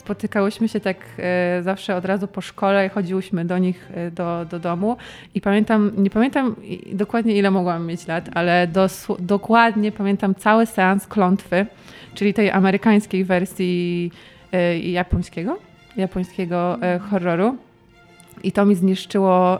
[0.04, 4.58] spotykałyśmy się tak e, zawsze od razu po szkole chodziłyśmy do nich e, do, do
[4.58, 4.96] domu
[5.34, 6.56] i pamiętam, nie pamiętam
[6.92, 11.66] dokładnie ile mogłam mieć lat, ale dos, dokładnie pamiętam cały seans klątwy,
[12.14, 14.10] czyli tej amerykańskiej wersji
[14.52, 15.58] e, japońskiego,
[15.96, 16.78] japońskiego
[17.10, 17.56] horroru.
[18.42, 19.58] I to mi zniszczyło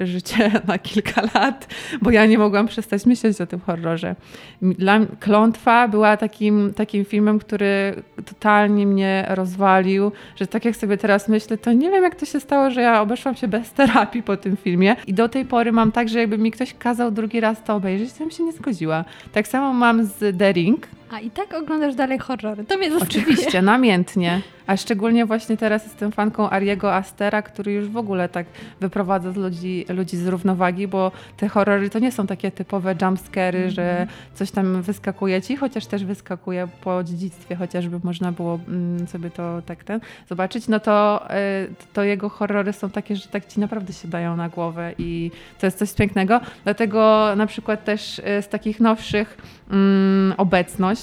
[0.00, 4.16] y, życie na kilka lat, bo ja nie mogłam przestać myśleć o tym horrorze.
[4.62, 11.28] Dla Klątwa była takim, takim filmem, który totalnie mnie rozwalił, że tak jak sobie teraz
[11.28, 14.36] myślę, to nie wiem jak to się stało, że ja obeszłam się bez terapii po
[14.36, 17.62] tym filmie i do tej pory mam tak, że jakby mi ktoś kazał drugi raz
[17.64, 19.04] to obejrzeć, to bym się nie zgodziła.
[19.32, 22.64] Tak samo mam z The Ring, a i tak oglądasz dalej horrory.
[22.64, 23.22] To mnie zaskakuje.
[23.22, 24.42] Oczywiście, namiętnie.
[24.66, 28.46] A szczególnie właśnie teraz jestem fanką Ariego Astera, który już w ogóle tak
[28.80, 33.58] wyprowadza z ludzi, ludzi z równowagi, bo te horrory to nie są takie typowe jumpscary,
[33.58, 33.74] mm -hmm.
[33.74, 39.30] że coś tam wyskakuje ci, chociaż też wyskakuje po dziedzictwie, chociażby można było mm, sobie
[39.30, 41.26] to tak ten zobaczyć, no to,
[41.66, 45.30] y, to jego horrory są takie, że tak ci naprawdę się dają na głowę i
[45.60, 46.40] to jest coś pięknego.
[46.64, 49.36] Dlatego na przykład też y, z takich nowszych
[49.70, 50.99] mm, obecność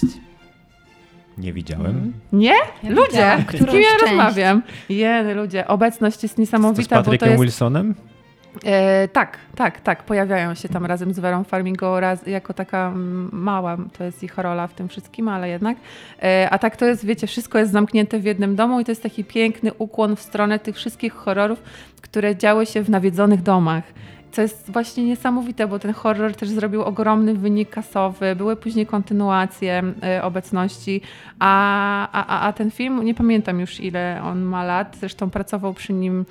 [1.38, 1.86] nie widziałem.
[1.86, 2.14] Mm.
[2.34, 2.54] Nie?
[2.84, 4.62] Ja ludzie, z kim ja rozmawiam.
[4.89, 5.68] Jeny, ludzie.
[5.68, 6.84] Obecność jest niesamowita.
[6.84, 7.41] Z Patrykiem jest...
[7.41, 7.95] Wilsonem?
[8.66, 10.04] E, tak, tak, tak.
[10.04, 12.93] Pojawiają się tam razem z Werą Farmingo raz, jako taka
[13.32, 15.78] mała, to jest ich rola w tym wszystkim, ale jednak.
[16.24, 19.04] E, a tak to jest, wiecie, wszystko jest zamknięte w jednym domu i to jest
[19.04, 21.62] taki piękny ukłon w stronę tych wszystkich horrorów,
[22.02, 23.84] które działy się w nawiedzonych domach
[24.38, 29.84] co jest właśnie niesamowite, bo ten horror też zrobił ogromny wynik kasowy, były później kontynuacje
[30.18, 31.02] y, obecności,
[31.40, 35.94] a, a, a ten film, nie pamiętam już ile on ma lat, zresztą pracował przy
[35.94, 36.26] nim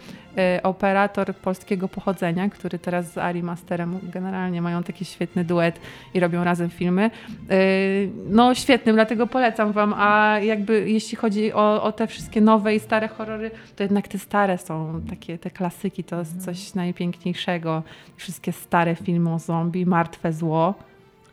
[0.63, 5.81] operator polskiego pochodzenia, który teraz z Ari Masterem generalnie mają taki świetny duet
[6.15, 7.11] i robią razem filmy.
[7.51, 12.75] Y, no świetny, dlatego polecam wam, a jakby jeśli chodzi o, o te wszystkie nowe
[12.75, 17.83] i stare horrory, to jednak te stare są takie, te klasyki, to jest coś najpiękniejszego
[18.17, 20.75] wszystkie stare filmy o zombie, Martwe Zło.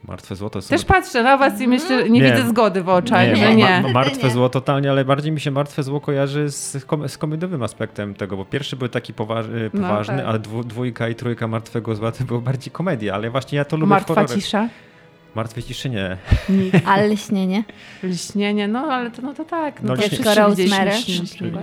[0.07, 0.69] Martwe zło to są...
[0.69, 3.81] Też patrzę na was i myślę, nie, nie widzę zgody w oczach, nie, że nie.
[3.81, 7.17] Ma, ma, martwe zło totalnie, ale bardziej mi się martwe zło kojarzy z, kom z
[7.17, 10.29] komediowym aspektem tego, bo pierwszy był taki poważ poważny, no, tak.
[10.29, 13.89] ale dwójka i trójka martwego zła to było bardziej komedia, ale właśnie ja to lubię
[13.89, 14.69] Martwa cisza?
[15.35, 16.17] Martwe ciszy nie.
[16.85, 17.63] Ale lśnienie?
[18.03, 19.83] Lśnienie, no ale to, no to tak.
[19.83, 20.91] No, no to lśnie, Rosemary.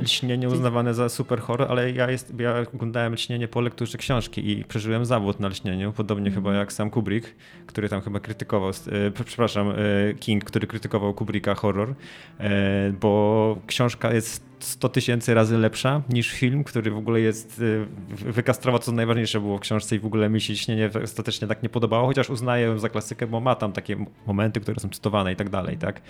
[0.03, 4.64] Lśnienie uznawane za super horror, ale ja, jest, ja oglądałem lśnienie po lekturze książki i
[4.64, 6.35] przeżyłem zawód na lśnieniu, podobnie mm.
[6.35, 7.35] chyba jak sam Kubrick,
[7.66, 9.75] który tam chyba krytykował, e, przepraszam, e,
[10.21, 11.95] King, który krytykował Kubricka horror,
[12.39, 17.87] e, bo książka jest 100 tysięcy razy lepsza niż film, który w ogóle jest y,
[18.11, 21.69] wykastrował, co najważniejsze było w książce i w ogóle mi się śnienie ostatecznie tak nie
[21.69, 23.97] podobało, chociaż uznaję za klasykę, bo ma tam takie
[24.27, 26.01] momenty, które są cytowane i tak dalej, tak?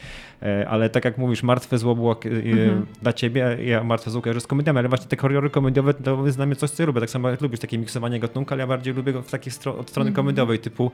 [0.43, 2.87] E, ale tak jak mówisz, Martwe Zło było y, mhm.
[3.03, 6.39] dla ciebie, ja Martwe Zło kojarzę z komediami, ale właśnie te horrory komediowe to jest
[6.39, 7.01] dla mnie coś, co ja lubię.
[7.01, 9.79] Tak samo jak lubisz takie miksowanie gatunku, ale ja bardziej lubię go w takiej stro
[9.79, 10.25] od strony mhm.
[10.25, 10.91] komediowej, typu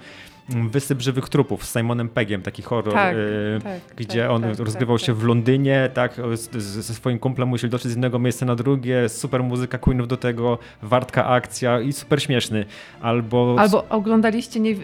[0.50, 4.42] mm, Wysyp Żywych Trupów z Simonem Peggiem, taki horror, tak, y, tak, gdzie tak, on
[4.42, 6.20] tak, rozgrywał tak, się w Londynie, tak,
[6.56, 10.58] ze swoim kumplem musieli dotrzeć z jednego miejsca na drugie, super muzyka Queenów do tego,
[10.82, 12.64] wartka akcja i super śmieszny.
[13.00, 14.74] Albo, Albo oglądaliście nie,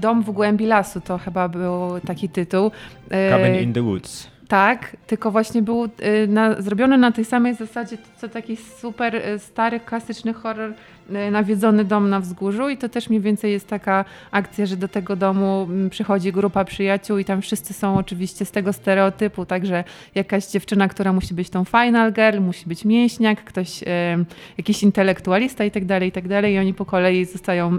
[0.00, 2.70] Dom w głębi lasu, to chyba był taki tytuł.
[3.30, 4.33] Cabin in the Woods.
[4.54, 5.88] Tak, tylko właśnie był y,
[6.28, 11.84] na, zrobiony na tej samej zasadzie, co taki super y, stary, klasyczny horror y, Nawiedzony
[11.84, 12.68] dom na wzgórzu.
[12.68, 16.64] I to też mniej więcej jest taka akcja, że do tego domu mm, przychodzi grupa
[16.64, 19.84] przyjaciół i tam wszyscy są oczywiście z tego stereotypu, także
[20.14, 23.84] jakaś dziewczyna, która musi być tą final girl, musi być mięśniak, ktoś,
[24.58, 26.54] jakiś intelektualista i tak dalej, i tak dalej.
[26.54, 27.78] I oni po kolei zostają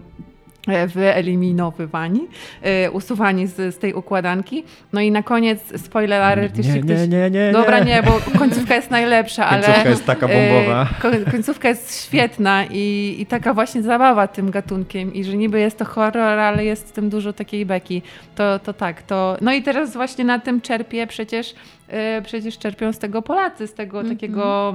[0.87, 2.27] wyeliminowywani,
[2.61, 4.63] e, usuwani z, z, tej układanki.
[4.93, 8.75] No i na koniec, spoiler alert, nie, nie, nie, nie, nie, Dobra, nie, bo końcówka
[8.75, 9.63] jest najlepsza, ale...
[9.63, 10.87] Końcówka jest taka bombowa.
[11.03, 15.77] E, końcówka jest świetna i, i taka właśnie zabawa tym gatunkiem i że niby jest
[15.77, 18.01] to horror, ale jest w tym dużo takiej beki.
[18.35, 19.37] To, to tak, to...
[19.41, 21.55] No i teraz właśnie na tym czerpie przecież
[22.23, 24.15] przecież czerpią z tego Polacy, z tego mm -hmm.
[24.15, 24.73] takiego,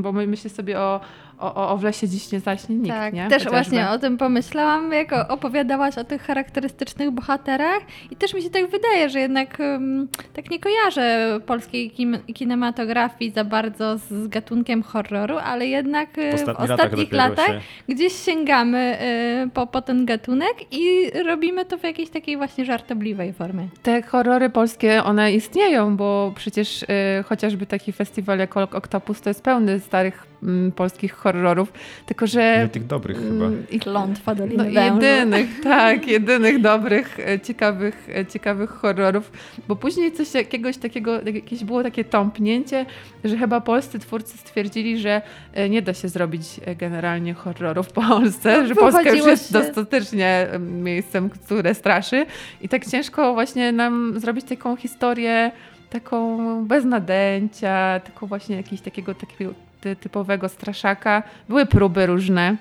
[0.00, 1.00] bo my myślę sobie o,
[1.38, 3.28] o, o w lesie dziś nie zaśnie nikt, tak, nie?
[3.28, 3.50] też Chociażby.
[3.50, 7.80] właśnie o tym pomyślałam, jak opowiadałaś o tych charakterystycznych bohaterach
[8.10, 13.30] i też mi się tak wydaje, że jednak um, tak nie kojarzę polskiej kin kinematografii
[13.30, 17.60] za bardzo z, z gatunkiem horroru, ale jednak w, w ostatnich latach, się...
[17.88, 18.98] gdzieś sięgamy
[19.46, 23.68] y, po, po ten gatunek i robimy to w jakiejś takiej właśnie żartobliwej formie.
[23.82, 26.86] Te horrory polskie, one istnieją, bo przecież y,
[27.26, 31.72] chociażby taki festiwal jak Oktopus to jest pełny starych mm, polskich horrorów,
[32.06, 32.58] tylko że...
[32.62, 33.70] Nie tych dobrych mm, chyba.
[33.70, 39.32] Ich Klątwa Doliny no, Jedynych, tak, jedynych dobrych, e, ciekawych, e, ciekawych horrorów,
[39.68, 42.86] bo później coś jakiegoś takiego, jakieś było takie tąpnięcie,
[43.24, 45.22] że chyba polscy twórcy stwierdzili, że
[45.52, 49.52] e, nie da się zrobić generalnie horroru w Polsce, no, że Polska już jest się...
[49.52, 52.26] dostatecznie miejscem, które straszy.
[52.60, 55.50] I tak ciężko właśnie nam zrobić taką historię
[55.94, 59.54] taką bez nadęcia, tylko właśnie jakiegoś takiego, takiego
[60.00, 61.22] typowego straszaka.
[61.48, 62.56] Były próby różne,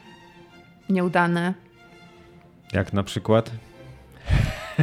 [0.90, 1.54] nieudane.
[2.74, 3.52] Jak na przykład?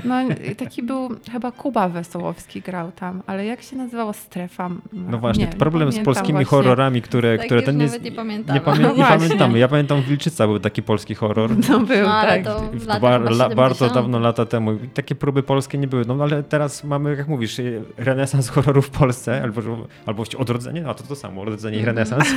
[0.04, 0.14] No
[0.56, 4.70] taki był, chyba Kuba Wesołowski grał tam, ale jak się nazywało Strefa?
[4.92, 6.44] No właśnie, nie, problem nie z polskimi właśnie.
[6.44, 8.58] horrorami, które, tak które ten nie, nie pamiętamy.
[8.58, 9.58] Nie, pamię no nie pamiętamy.
[9.58, 11.50] Ja pamiętam Wilczyca był taki polski horror.
[11.70, 12.44] No był, no, tak.
[12.44, 12.62] To
[13.00, 14.78] bar, la, bardzo dawno, lata temu.
[14.94, 16.04] takie próby polskie nie były.
[16.06, 17.60] No ale teraz mamy, jak mówisz,
[17.96, 19.62] renesans horroru w Polsce, albo,
[20.06, 22.24] albo odrodzenie, no to to samo, odrodzenie i renesans.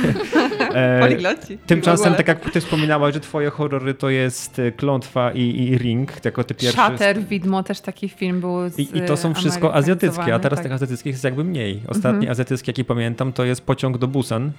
[0.74, 1.34] e,
[1.66, 6.44] tymczasem, tak jak ty wspominałaś, że twoje horrory to jest Klątwa i, i Ring, jako
[6.44, 6.80] ty pierwszy.
[6.80, 10.56] Shutter, Widmo też taki film był z I, I to są wszystko azjatyckie, a teraz
[10.56, 10.62] tak.
[10.62, 11.82] tych azjatyckich jest jakby mniej.
[11.88, 12.30] Ostatni mhm.
[12.30, 14.52] azjatycki, jaki pamiętam, to jest Pociąg do Busan,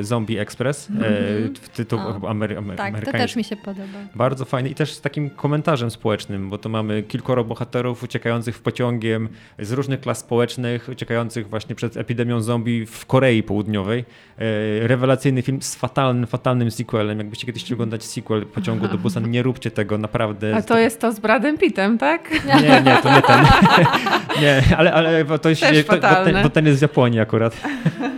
[0.00, 1.68] Zombie Express, mm -hmm.
[1.74, 3.12] tytuł amery, amery, tak, amerykański.
[3.12, 3.98] to też mi się podoba.
[4.14, 8.60] Bardzo fajny i też z takim komentarzem społecznym, bo to mamy kilkoro bohaterów uciekających w
[8.60, 14.04] pociągiem z różnych klas społecznych, uciekających właśnie przed epidemią zombie w Korei Południowej.
[14.38, 17.18] E, rewelacyjny film z fatalnym, fatalnym sequelem.
[17.18, 20.56] Jakbyście kiedyś chcieli oglądać sequel Pociągu do Busan, nie róbcie tego, naprawdę.
[20.56, 22.30] A to jest to z Bradem Pittem, tak?
[22.46, 23.46] Nie, nie, to nie ten.
[24.42, 27.56] nie, ale, ale to jest, to, bo, ten, bo ten jest z Japonii akurat.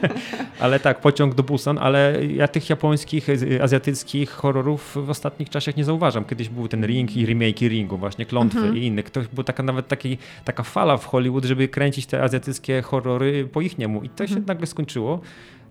[0.61, 3.27] ale tak, Pociąg do Busan, ale ja tych japońskich,
[3.63, 6.25] azjatyckich horrorów w ostatnich czasach nie zauważam.
[6.25, 8.77] Kiedyś był ten Ring i remake Ringu, właśnie Klątwy mhm.
[8.77, 9.11] i innych.
[9.11, 13.61] To była taka nawet taki, taka fala w Hollywood, żeby kręcić te azjatyckie horrory po
[13.61, 14.41] ich niemu i to mhm.
[14.41, 15.21] się nagle skończyło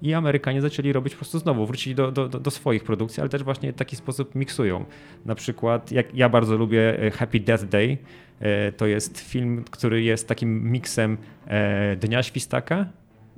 [0.02, 3.44] i Amerykanie zaczęli robić po prostu znowu, wrócili do, do, do swoich produkcji, ale też
[3.44, 4.86] właśnie w taki sposób miksują.
[5.26, 7.98] Na przykład, jak ja bardzo lubię e, Happy Death Day,
[8.40, 12.86] e, to jest film, który jest takim miksem e, Dnia Świstaka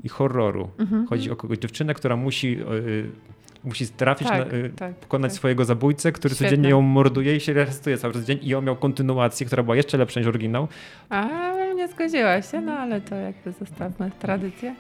[0.04, 0.70] i horroru.
[0.80, 1.08] Mhm.
[1.08, 2.58] Chodzi o kogoś dziewczynę, która musi
[3.64, 5.38] musi trafić, tak, na, tak, pokonać tak.
[5.38, 6.50] swojego zabójcę, który Świetne.
[6.50, 9.76] codziennie ją morduje i się aresztuje cały czas dzień i on miał kontynuację, która była
[9.76, 10.68] jeszcze lepsza niż oryginał.
[11.10, 14.76] A, nie zgodziłaś się, no ale to jakby zostawmy tradycję.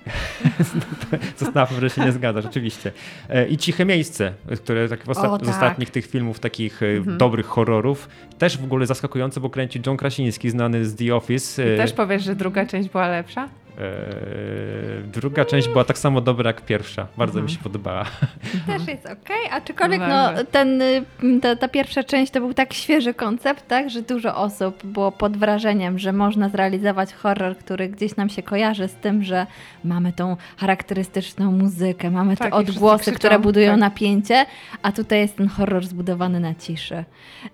[1.38, 2.92] zostawmy, że się nie zgadza, rzeczywiście.
[3.30, 5.48] E, I Ciche Miejsce, które tak, osta- o, tak.
[5.48, 7.18] z ostatnich tych filmów takich e, mhm.
[7.18, 11.74] dobrych horrorów, też w ogóle zaskakujące, bo kręci John Krasiński, znany z The Office.
[11.74, 13.50] I też powiesz, że druga część była lepsza?
[13.78, 17.08] Eee, druga część była tak samo dobra jak pierwsza.
[17.18, 17.46] Bardzo Mhm.
[17.46, 18.06] mi się podobała.
[18.68, 21.06] Też jest okej, aczkolwiek No no, ten, y,
[21.42, 25.38] ta, ta pierwsza część to był tak świeży koncept, tak, że dużo osób było pod
[25.38, 29.48] wrażeniem, że można zrealizować horror, który gdzieś nam się kojarzy z tym, że
[29.84, 33.80] mamy tą charakterystyczną muzykę, mamy Tak, te odgłosy, krzyczą, które budują tak.
[33.80, 34.46] napięcie,
[34.82, 37.04] a tutaj jest ten horror zbudowany na ciszy.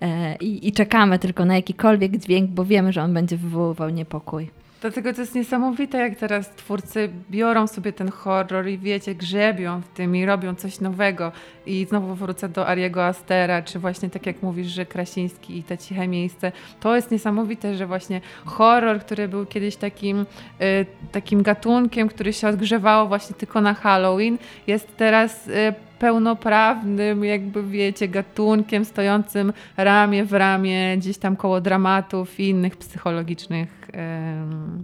[0.02, 4.50] E, i, I czekamy tylko na jakikolwiek dźwięk, bo wiemy, że on będzie wywoływał niepokój.
[4.86, 9.88] Dlatego to jest niesamowite, jak teraz twórcy biorą sobie ten horror i wiecie, grzebią w
[9.88, 11.32] tym i robią coś nowego.
[11.66, 15.78] I znowu wrócę do Ariego Astera, czy właśnie tak jak mówisz, że Krasiński i te
[15.78, 16.52] ciche miejsce.
[16.80, 22.48] To jest niesamowite, że właśnie horror, który był kiedyś takim, y, takim gatunkiem, który się
[22.48, 30.32] odgrzewało właśnie tylko na Halloween, jest teraz y, pełnoprawnym, jakby wiecie, gatunkiem stojącym ramię w
[30.32, 33.86] ramię gdzieś tam koło dramatów i innych psychologicznych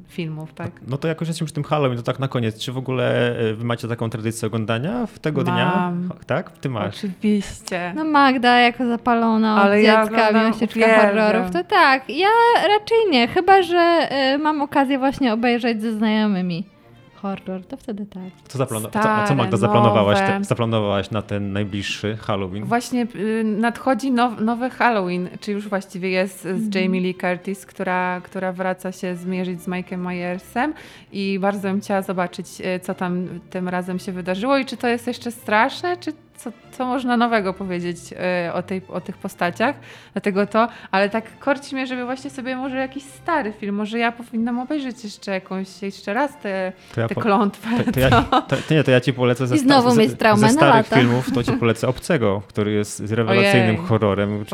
[0.09, 0.71] filmów, tak?
[0.87, 2.59] No to jakoś jesteśmy przy tym Halloween, to tak na koniec.
[2.59, 5.73] Czy w ogóle e, wy macie taką tradycję oglądania w tego dnia?
[5.77, 6.11] Mam.
[6.27, 6.59] Tak?
[6.59, 6.99] Ty masz.
[6.99, 7.93] Oczywiście.
[7.97, 12.29] No Magda jako zapalona od Ale ja dziecka miłośniczka horrorów, to tak, ja
[12.69, 16.72] raczej nie, chyba że y, mam okazję właśnie obejrzeć ze znajomymi
[17.23, 18.23] horror, to wtedy tak.
[18.49, 22.65] Co, zaplano- co, a co Stare, Magda zaplanowałaś, te, zaplanowałaś na ten najbliższy Halloween?
[22.65, 28.21] Właśnie y, nadchodzi now, nowy Halloween, czy już właściwie jest z Jamie Lee Curtis, która,
[28.21, 30.75] która wraca się zmierzyć z Mike'em Myersem
[31.13, 34.89] i bardzo bym chciała zobaczyć, y, co tam tym razem się wydarzyło i czy to
[34.89, 36.13] jest jeszcze straszne, czy
[36.45, 37.99] co, co można nowego powiedzieć
[38.49, 39.77] y, o, tej, o tych postaciach.
[40.13, 44.13] Dlatego to, ale tak korci mnie, żeby właśnie sobie może jakiś stary film, może ja
[44.13, 47.85] powinnam obejrzeć jeszcze jakąś, jeszcze raz te, To ja te klątwę.
[47.85, 50.41] To, to, ja, to, to nie, to ja ci polecę ze, I znowu sta- ze,
[50.41, 50.97] ze na starych lata.
[50.97, 53.87] filmów, to ci polecę Obcego, który jest rewelacyjnym Ojej.
[53.89, 54.45] horrorem.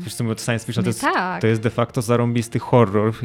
[0.00, 1.40] Wszyscy, mówią, science fiction to Nie jest, tak.
[1.40, 3.22] to jest de facto zarąbisty horror, w,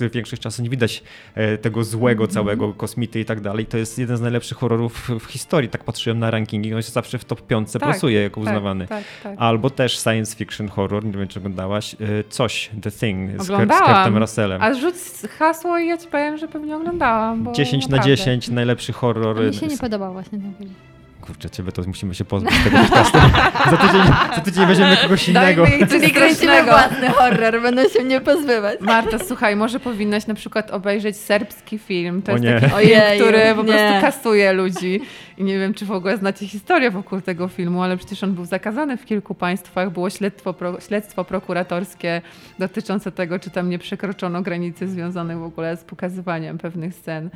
[0.00, 1.02] w większość czasu nie widać
[1.34, 2.34] e, tego złego Mhm.
[2.34, 3.66] całego, kosmity i tak dalej.
[3.66, 5.70] To jest jeden z najlepszych horrorów w, historii.
[5.70, 8.86] Tak patrzyłem na rankingi, on się zawsze w top 5 Tak, plasuje jako uznawany.
[8.86, 9.34] Tak, tak, tak.
[9.38, 11.96] Albo też science fiction horror, nie wiem czy oglądałaś, e,
[12.28, 13.78] coś, The Thing z, Kurt, z.
[13.78, 14.62] Kurtem Russellem.
[14.62, 14.94] A rzuć
[15.38, 17.44] hasło i ja ci powiem, że pewnie oglądałam.
[17.44, 18.16] Bo 10 na naprawdę.
[18.16, 19.38] 10, najlepszy horror.
[19.38, 20.74] A mi się nie podobał właśnie ten film.
[21.20, 23.18] Kurczę, ciebie to musimy się pozbyć tego podcastu.
[23.70, 24.02] za, tydzień,
[24.34, 25.66] za tydzień weźmiemy kogoś innego.
[25.90, 28.80] Czyli kręcimy własny horror, będą się mnie pozbywać.
[28.80, 32.22] Marta, słuchaj, może powinnaś na przykład obejrzeć serbski film.
[32.22, 32.60] To O jest nie.
[32.60, 33.68] taki film, który po nie.
[33.72, 35.00] prostu kasuje ludzi.
[35.38, 38.44] I nie wiem, czy w ogóle znacie historię wokół tego filmu, ale przecież on był
[38.44, 39.90] zakazany w kilku państwach.
[39.90, 42.22] Było śledztwo, pro, śledztwo prokuratorskie
[42.58, 47.30] dotyczące tego, czy tam nie przekroczono granicy związanych w ogóle z pokazywaniem pewnych scen.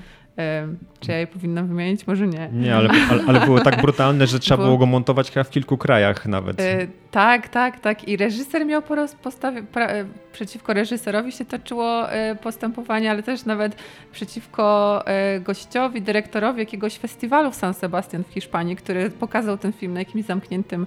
[1.00, 2.06] Czy ja je powinnam wymienić?
[2.06, 2.48] Może nie.
[2.52, 5.50] Nie, ale, ale, ale było tak brutalne, że trzeba Było- było go montować chyba w
[5.50, 6.60] kilku krajach nawet.
[6.60, 8.08] E, tak, tak, tak.
[8.08, 9.88] I reżyser miał po postawie, pra,
[10.32, 13.76] przeciwko reżyserowi się toczyło e, postępowanie, ale też nawet
[14.12, 19.92] przeciwko e, gościowi, dyrektorowi jakiegoś festiwalu w San Sebastian w Hiszpanii, który pokazał ten film
[19.92, 20.86] na jakimś zamkniętym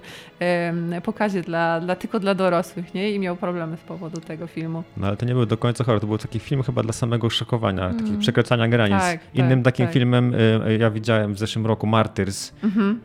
[1.02, 3.10] pokazie dla, dla, tylko dla dorosłych, nie?
[3.10, 4.82] I miał problemy z powodu tego filmu.
[4.96, 7.30] No ale to nie był do końca horror, to był taki film chyba dla samego
[7.30, 7.98] szokowania, Mm.
[7.98, 8.98] takiego przekraczania granic.
[8.98, 9.92] Tak, Innym tak, takim tak.
[9.92, 13.00] filmem y, ja widziałem w zeszłym roku Martyrs, Mhm.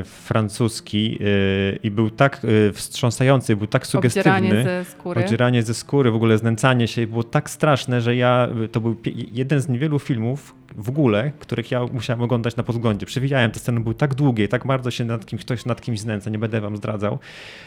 [0.00, 1.18] y, francuski
[1.82, 2.40] i był tak
[2.72, 4.30] wstrząsający, był tak sugestywny.
[4.30, 5.20] Obdzieranie ze skóry.
[5.62, 8.96] Ze skóry, w ogóle znęcanie się było tak straszne, że ja, to był
[9.32, 13.06] jeden z niewielu filmów w ogóle, których ja musiałem oglądać na podglądzie.
[13.06, 16.30] Przewijałem, te sceny były tak długie tak bardzo się nad kimś, ktoś nad kimś znęca,
[16.30, 17.18] nie będę wam zdradzał,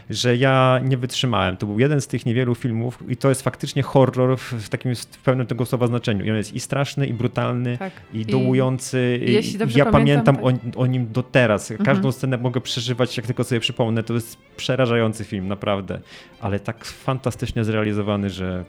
[0.09, 1.57] że ja nie wytrzymałem.
[1.57, 5.05] To był jeden z tych niewielu filmów i to jest faktycznie horror w, takim w
[5.05, 6.25] pełnym tego słowa znaczeniu.
[6.25, 7.93] I on jest i straszny, i brutalny, Tak.
[8.13, 9.19] i dołujący.
[9.25, 9.33] I,
[9.77, 10.37] ja pamiętam, pamiętam
[10.75, 11.67] o, o nim do teraz.
[11.77, 12.11] Każdą Mhm.
[12.13, 14.03] scenę mogę przeżywać, jak tylko sobie przypomnę.
[14.03, 15.99] To jest przerażający film, naprawdę.
[16.41, 18.63] Ale tak fantastycznie zrealizowany, że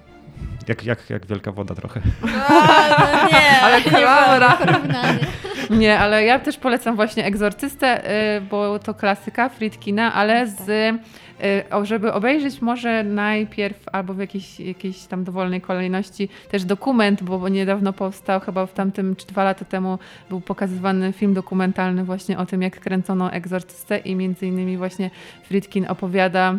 [0.68, 2.00] jak, jak, jak wielka woda trochę.
[2.48, 4.58] A, no nie, Ale nie Klaura.
[5.98, 11.84] ale ja też polecam właśnie Egzorcystę, y, bo to klasyka Friedkina, ale z, y, o,
[11.84, 17.92] żeby obejrzeć może najpierw albo w jakiejś, jakiejś tam dowolnej kolejności też dokument, bo niedawno
[17.92, 22.62] powstał, chyba w tamtym czy dwa lata temu był pokazywany film dokumentalny właśnie o tym,
[22.62, 25.10] jak kręcono Egzorcystę i między innymi właśnie
[25.42, 26.58] Friedkin opowiada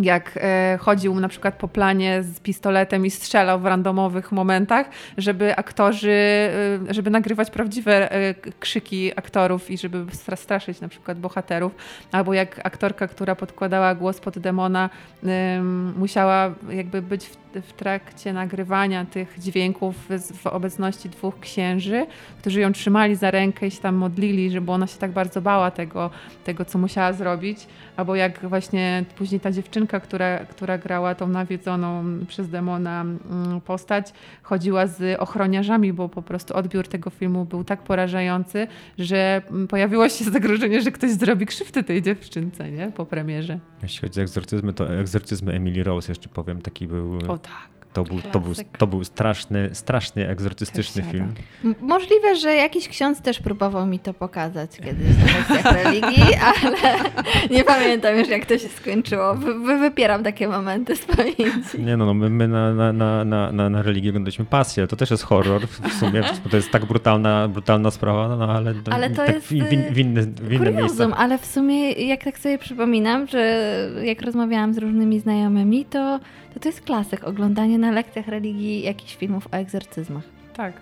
[0.00, 4.88] jak e, chodził na przykład po planie z pistoletem i strzelał w randomowych momentach,
[5.18, 11.18] żeby aktorzy, e, żeby nagrywać prawdziwe e, krzyki aktorów i żeby stra- straszyć na przykład
[11.18, 11.74] bohaterów,
[12.12, 14.90] albo jak aktorka, która podkładała głos pod demona,
[15.24, 22.06] em, musiała jakby być w, w trakcie nagrywania tych dźwięków w obecności dwóch księży,
[22.38, 25.70] którzy ją trzymali za rękę i się tam modlili, żeby ona się tak bardzo bała
[25.70, 26.10] tego,
[26.44, 31.28] tego co musiała zrobić albo jak właśnie później ta dziewczynka dziewczynka, która, która grała tą
[31.28, 37.64] nawiedzoną przez demona mm, postać, chodziła z ochroniarzami, bo po prostu odbiór tego filmu był
[37.64, 38.66] tak porażający,
[38.98, 42.92] że mm, pojawiło się zagrożenie, że ktoś zrobi krzywdę tej dziewczynce, nie?
[42.96, 43.58] Po premierze.
[43.82, 47.18] Jeśli chodzi o egzorcyzmy, to egzorcyzmy Emily Rose jeszcze powiem, taki był...
[47.28, 47.70] O tak.
[47.92, 51.34] To był, to, był, to był straszny, strasznie egzorcystyczny Też film.
[51.64, 56.76] M- Możliwe, że jakiś ksiądz też próbował mi to pokazać kiedyś na lekcjach religii, ale
[57.56, 59.34] nie pamiętam już jak to się skończyło.
[59.34, 61.78] Wy, wy- wypieram takie momenty z pamięci.
[61.78, 65.10] Nie no, no my, my na, na, na, na, na, religię oglądaliśmy pasję, to też
[65.10, 69.16] jest horror w sumie, bo to jest tak brutalna, brutalna sprawa, no, ale, Ale to
[69.16, 72.58] tak jest, w, w, w, inny, w innym Kuriozum, ale w sumie jak tak sobie
[72.58, 73.60] przypominam, że
[74.02, 76.20] jak rozmawiałam z różnymi znajomymi, to
[76.54, 80.22] to, to jest klasyk oglądanie na lekcjach religii jakichś filmów o egzorcyzmach.
[80.56, 80.72] Tak.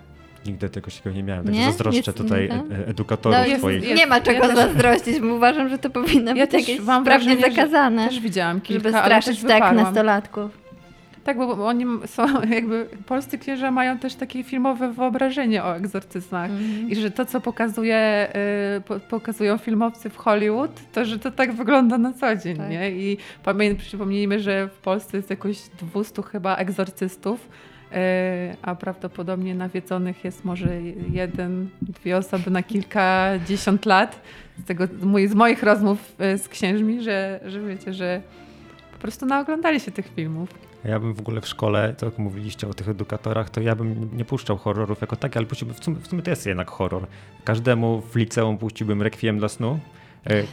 [0.45, 1.65] Nigdy tego się nie miałem, także Nie?
[1.67, 2.59] zazdroszczę Jest- tutaj nie, tak?
[2.71, 3.95] e- edukatorów No, jest- twoich.
[3.95, 7.03] nie ma czego Ja zazdrościć, bo uważam, że to powinno Ja być też jakieś mam
[7.03, 9.75] prawnie wrażenie, że zakazane, Też widziałam kilka, żeby straszyć tak wyparłam.
[9.75, 10.51] nastolatków.
[11.29, 16.51] Tak, bo oni są jakby, polscy księża mają też takie filmowe wyobrażenie o egzorcyzmach.
[16.51, 16.89] Mhm.
[16.89, 18.27] I że to, co pokazuje,
[18.77, 22.69] y, po, pokazują filmowcy w Hollywood, to że to tak wygląda na co dzień, Tak.
[22.69, 22.91] nie?
[22.91, 23.17] I
[23.77, 25.57] przypomnijmy, że w Polsce jest jakoś
[25.93, 27.49] 200 chyba egzorcystów,
[27.91, 27.95] y,
[28.61, 34.21] a prawdopodobnie nawiedzonych jest może jeden, dwie osoby na kilkadziesiąt lat.
[34.63, 34.83] Z, tego,
[35.27, 38.21] z moich rozmów y, z księżmi, że, że wiecie, że
[38.91, 40.68] po prostu naoglądali się tych filmów.
[40.83, 44.17] Ja bym w ogóle w szkole, to jak mówiliście o tych edukatorach, to ja bym
[44.17, 47.07] nie puszczał horrorów jako tak, ale puściłbym, w sumie, w sumie to jest jednak horror.
[47.43, 49.79] Każdemu w liceum puściłbym Requiem dla snu,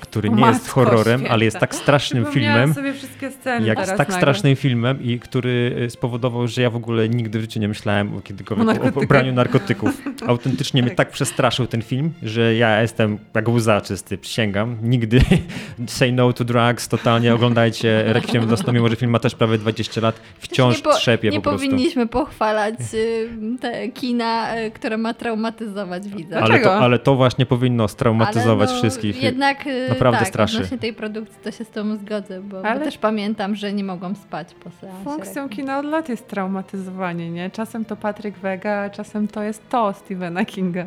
[0.00, 1.34] który O nie jest horrorem, święta.
[1.34, 2.74] ale jest tak strasznym filmem.
[2.74, 4.16] sobie wszystkie sceny Jak teraz z tak nagle.
[4.16, 8.16] strasznym filmem i który e, spowodował, że ja w ogóle nigdy w życiu nie myślałem
[8.16, 10.02] o kiedykolwiek O o, braniu narkotyków.
[10.26, 10.96] Autentycznie mnie Tak.
[10.96, 14.76] tak przestraszył ten film, że ja jestem jak łza czysty, przysięgam.
[14.82, 15.20] Nigdy
[15.86, 19.58] say no to drugs, totalnie oglądajcie Requiem dla snu, mimo że film ma też prawie
[19.58, 21.66] 20 lat, wciąż nie po, trzepie Nie po prostu.
[21.68, 23.28] powinniśmy pochwalać y,
[23.60, 26.40] te kina, y, które ma traumatyzować widza.
[26.40, 29.22] Ale to, ale to właśnie powinno straumatyzować Ale no, wszystkich.
[29.22, 30.78] Jednak y, Naprawdę tak, straszy.
[30.78, 34.16] tej produkcji to się z tobą zgodzę, bo, Ale- bo też pamiętam, że nie mogłam
[34.16, 35.04] spać po seansie.
[35.04, 37.50] Funkcją kina od lat jest traumatyzowanie, nie?
[37.50, 40.84] Czasem to Patryk Wega, a czasem to jest to Stephena Kinga.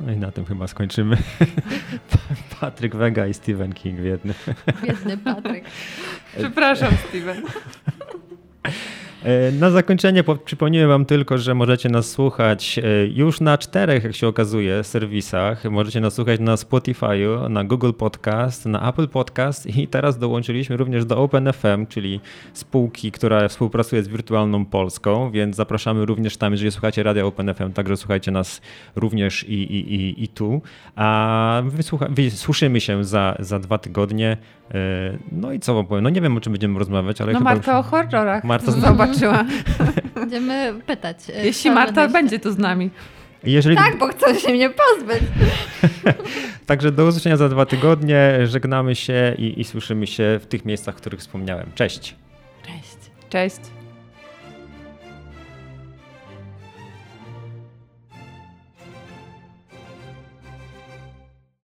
[0.00, 1.16] No i na tym chyba skończymy.
[2.60, 4.34] Patryk Wega i Stephen King w jednym.
[4.82, 5.64] Biedny Patryk.
[6.38, 7.42] Przepraszam, Steven.
[9.24, 14.04] E, Na zakończenie po- przypomnimy Wam tylko, że możecie nas słuchać e, już na czterech,
[14.04, 15.64] jak się okazuje, serwisach.
[15.64, 21.04] Możecie nas słuchać na Spotify'u, na Google Podcast, na Apple Podcast i teraz dołączyliśmy również
[21.04, 22.20] do OpenFM, czyli
[22.52, 27.96] spółki, która współpracuje z Wirtualną Polską, więc zapraszamy również tam, jeżeli słuchacie Radia OpenFM, także
[27.96, 28.60] słuchajcie nas
[28.96, 30.62] również i, i, i, i tu.
[30.96, 34.36] A wysłucha, wysłyszymy się za, za dwa tygodnie.
[34.74, 34.74] E,
[35.32, 36.04] No i co wam powiem?
[36.04, 37.86] No nie wiem, o czym będziemy rozmawiać, ale No Marta o już...
[37.86, 38.80] horrorach Marta zna-
[39.14, 39.44] zobaczyła.
[40.14, 41.16] Będziemy pytać.
[41.30, 42.90] y, Jeśli Marta będzie tu z nami.
[43.44, 43.76] Jeżeli...
[43.76, 45.22] Tak, bo chcą się mnie pozbyć.
[46.66, 48.46] Także do usłyszenia za dwa tygodnie.
[48.46, 51.66] Żegnamy się i, i słyszymy się w tych miejscach, o których wspomniałem.
[51.74, 52.14] Cześć.
[52.66, 52.96] Cześć.
[53.30, 53.73] Cześć.